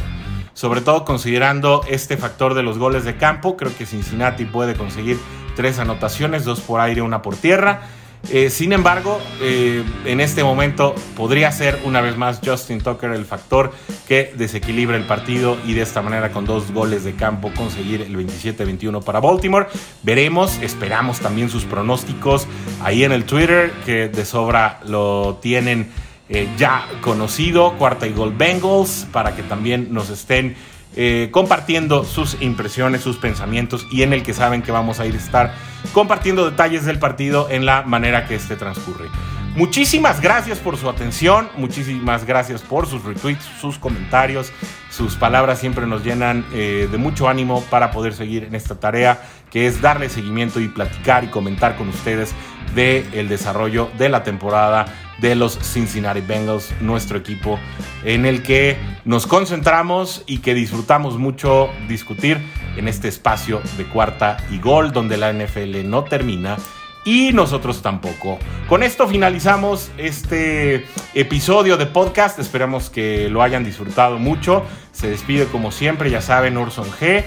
sobre 0.53 0.79
todo 0.79 1.03
considerando 1.03 1.83
este 1.89 2.15
factor 2.15 2.53
de 2.53 2.63
los 2.63 2.77
goles 2.77 3.03
de 3.03 3.17
campo. 3.17 3.57
Creo 3.57 3.75
que 3.77 3.85
Cincinnati 3.85 4.45
puede 4.45 4.75
conseguir 4.75 5.19
tres 5.57 5.77
anotaciones, 5.77 6.45
dos 6.45 6.61
por 6.61 6.79
aire, 6.79 7.01
una 7.01 7.21
por 7.21 7.35
tierra. 7.35 7.81
Eh, 8.29 8.49
sin 8.49 8.71
embargo, 8.71 9.19
eh, 9.41 9.83
en 10.05 10.21
este 10.21 10.43
momento 10.43 10.95
podría 11.17 11.51
ser 11.51 11.79
una 11.83 12.01
vez 12.01 12.17
más 12.17 12.39
Justin 12.45 12.79
Tucker 12.79 13.11
el 13.11 13.25
factor 13.25 13.73
que 14.07 14.33
desequilibra 14.37 14.95
el 14.95 15.05
partido 15.05 15.57
y 15.65 15.73
de 15.73 15.81
esta 15.81 16.01
manera 16.01 16.31
con 16.31 16.45
dos 16.45 16.71
goles 16.71 17.03
de 17.03 17.13
campo 17.15 17.51
conseguir 17.55 18.01
el 18.01 18.15
27-21 18.15 19.03
para 19.03 19.19
Baltimore. 19.19 19.67
Veremos, 20.03 20.59
esperamos 20.61 21.19
también 21.19 21.49
sus 21.49 21.65
pronósticos 21.65 22.47
ahí 22.81 23.03
en 23.03 23.11
el 23.11 23.25
Twitter 23.25 23.73
que 23.85 24.07
de 24.07 24.25
sobra 24.25 24.79
lo 24.85 25.39
tienen 25.41 25.91
eh, 26.33 26.47
ya 26.57 26.87
conocido, 27.01 27.73
cuarta 27.77 28.07
y 28.07 28.13
gol 28.13 28.33
Bengals, 28.33 29.05
para 29.11 29.35
que 29.35 29.43
también 29.43 29.93
nos 29.93 30.09
estén 30.09 30.55
eh, 30.95 31.29
compartiendo 31.31 32.03
sus 32.03 32.37
impresiones, 32.41 33.01
sus 33.01 33.17
pensamientos 33.17 33.87
y 33.91 34.03
en 34.03 34.13
el 34.13 34.23
que 34.23 34.33
saben 34.33 34.61
que 34.61 34.71
vamos 34.71 34.99
a 34.99 35.05
ir 35.05 35.15
a 35.15 35.17
estar 35.17 35.55
compartiendo 35.93 36.49
detalles 36.49 36.85
del 36.85 36.99
partido 36.99 37.47
en 37.49 37.65
la 37.65 37.83
manera 37.83 38.27
que 38.27 38.35
este 38.35 38.55
transcurre. 38.55 39.09
Muchísimas 39.55 40.21
gracias 40.21 40.59
por 40.59 40.77
su 40.77 40.89
atención, 40.89 41.49
muchísimas 41.57 42.25
gracias 42.25 42.61
por 42.61 42.87
sus 42.87 43.03
retweets, 43.03 43.43
sus 43.59 43.77
comentarios, 43.77 44.51
sus 44.89 45.15
palabras 45.15 45.59
siempre 45.59 45.85
nos 45.85 46.05
llenan 46.05 46.45
eh, 46.53 46.87
de 46.89 46.97
mucho 46.97 47.27
ánimo 47.27 47.61
para 47.69 47.91
poder 47.91 48.13
seguir 48.13 48.45
en 48.45 48.55
esta 48.55 48.79
tarea 48.79 49.21
que 49.49 49.67
es 49.67 49.81
darle 49.81 50.07
seguimiento 50.07 50.61
y 50.61 50.69
platicar 50.69 51.25
y 51.25 51.27
comentar 51.27 51.75
con 51.75 51.89
ustedes 51.89 52.33
del 52.75 53.05
el 53.13 53.27
desarrollo 53.27 53.89
de 53.97 54.07
la 54.07 54.23
temporada 54.23 54.85
de 55.21 55.35
los 55.35 55.57
Cincinnati 55.59 56.21
Bengals, 56.21 56.73
nuestro 56.81 57.17
equipo 57.17 57.59
en 58.03 58.25
el 58.25 58.43
que 58.43 58.77
nos 59.05 59.27
concentramos 59.27 60.23
y 60.25 60.39
que 60.39 60.53
disfrutamos 60.53 61.17
mucho 61.17 61.69
discutir 61.87 62.39
en 62.75 62.87
este 62.87 63.07
espacio 63.07 63.61
de 63.77 63.85
cuarta 63.85 64.37
y 64.49 64.59
gol 64.59 64.91
donde 64.91 65.17
la 65.17 65.31
NFL 65.31 65.87
no 65.87 66.03
termina 66.03 66.57
y 67.03 67.33
nosotros 67.33 67.81
tampoco. 67.81 68.37
Con 68.69 68.83
esto 68.83 69.07
finalizamos 69.07 69.91
este 69.97 70.85
episodio 71.13 71.77
de 71.77 71.87
podcast. 71.87 72.39
Esperamos 72.39 72.89
que 72.89 73.29
lo 73.29 73.41
hayan 73.41 73.63
disfrutado 73.63 74.19
mucho. 74.19 74.63
Se 74.91 75.09
despide 75.09 75.45
como 75.45 75.71
siempre, 75.71 76.09
ya 76.09 76.21
saben, 76.21 76.57
Orson 76.57 76.89
G. 76.91 77.23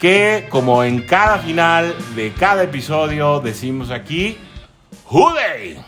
Que 0.00 0.46
como 0.48 0.84
en 0.84 1.02
cada 1.02 1.38
final 1.38 1.94
de 2.14 2.32
cada 2.32 2.62
episodio 2.62 3.40
decimos 3.40 3.90
aquí, 3.90 4.38
¡Jude! 5.04 5.78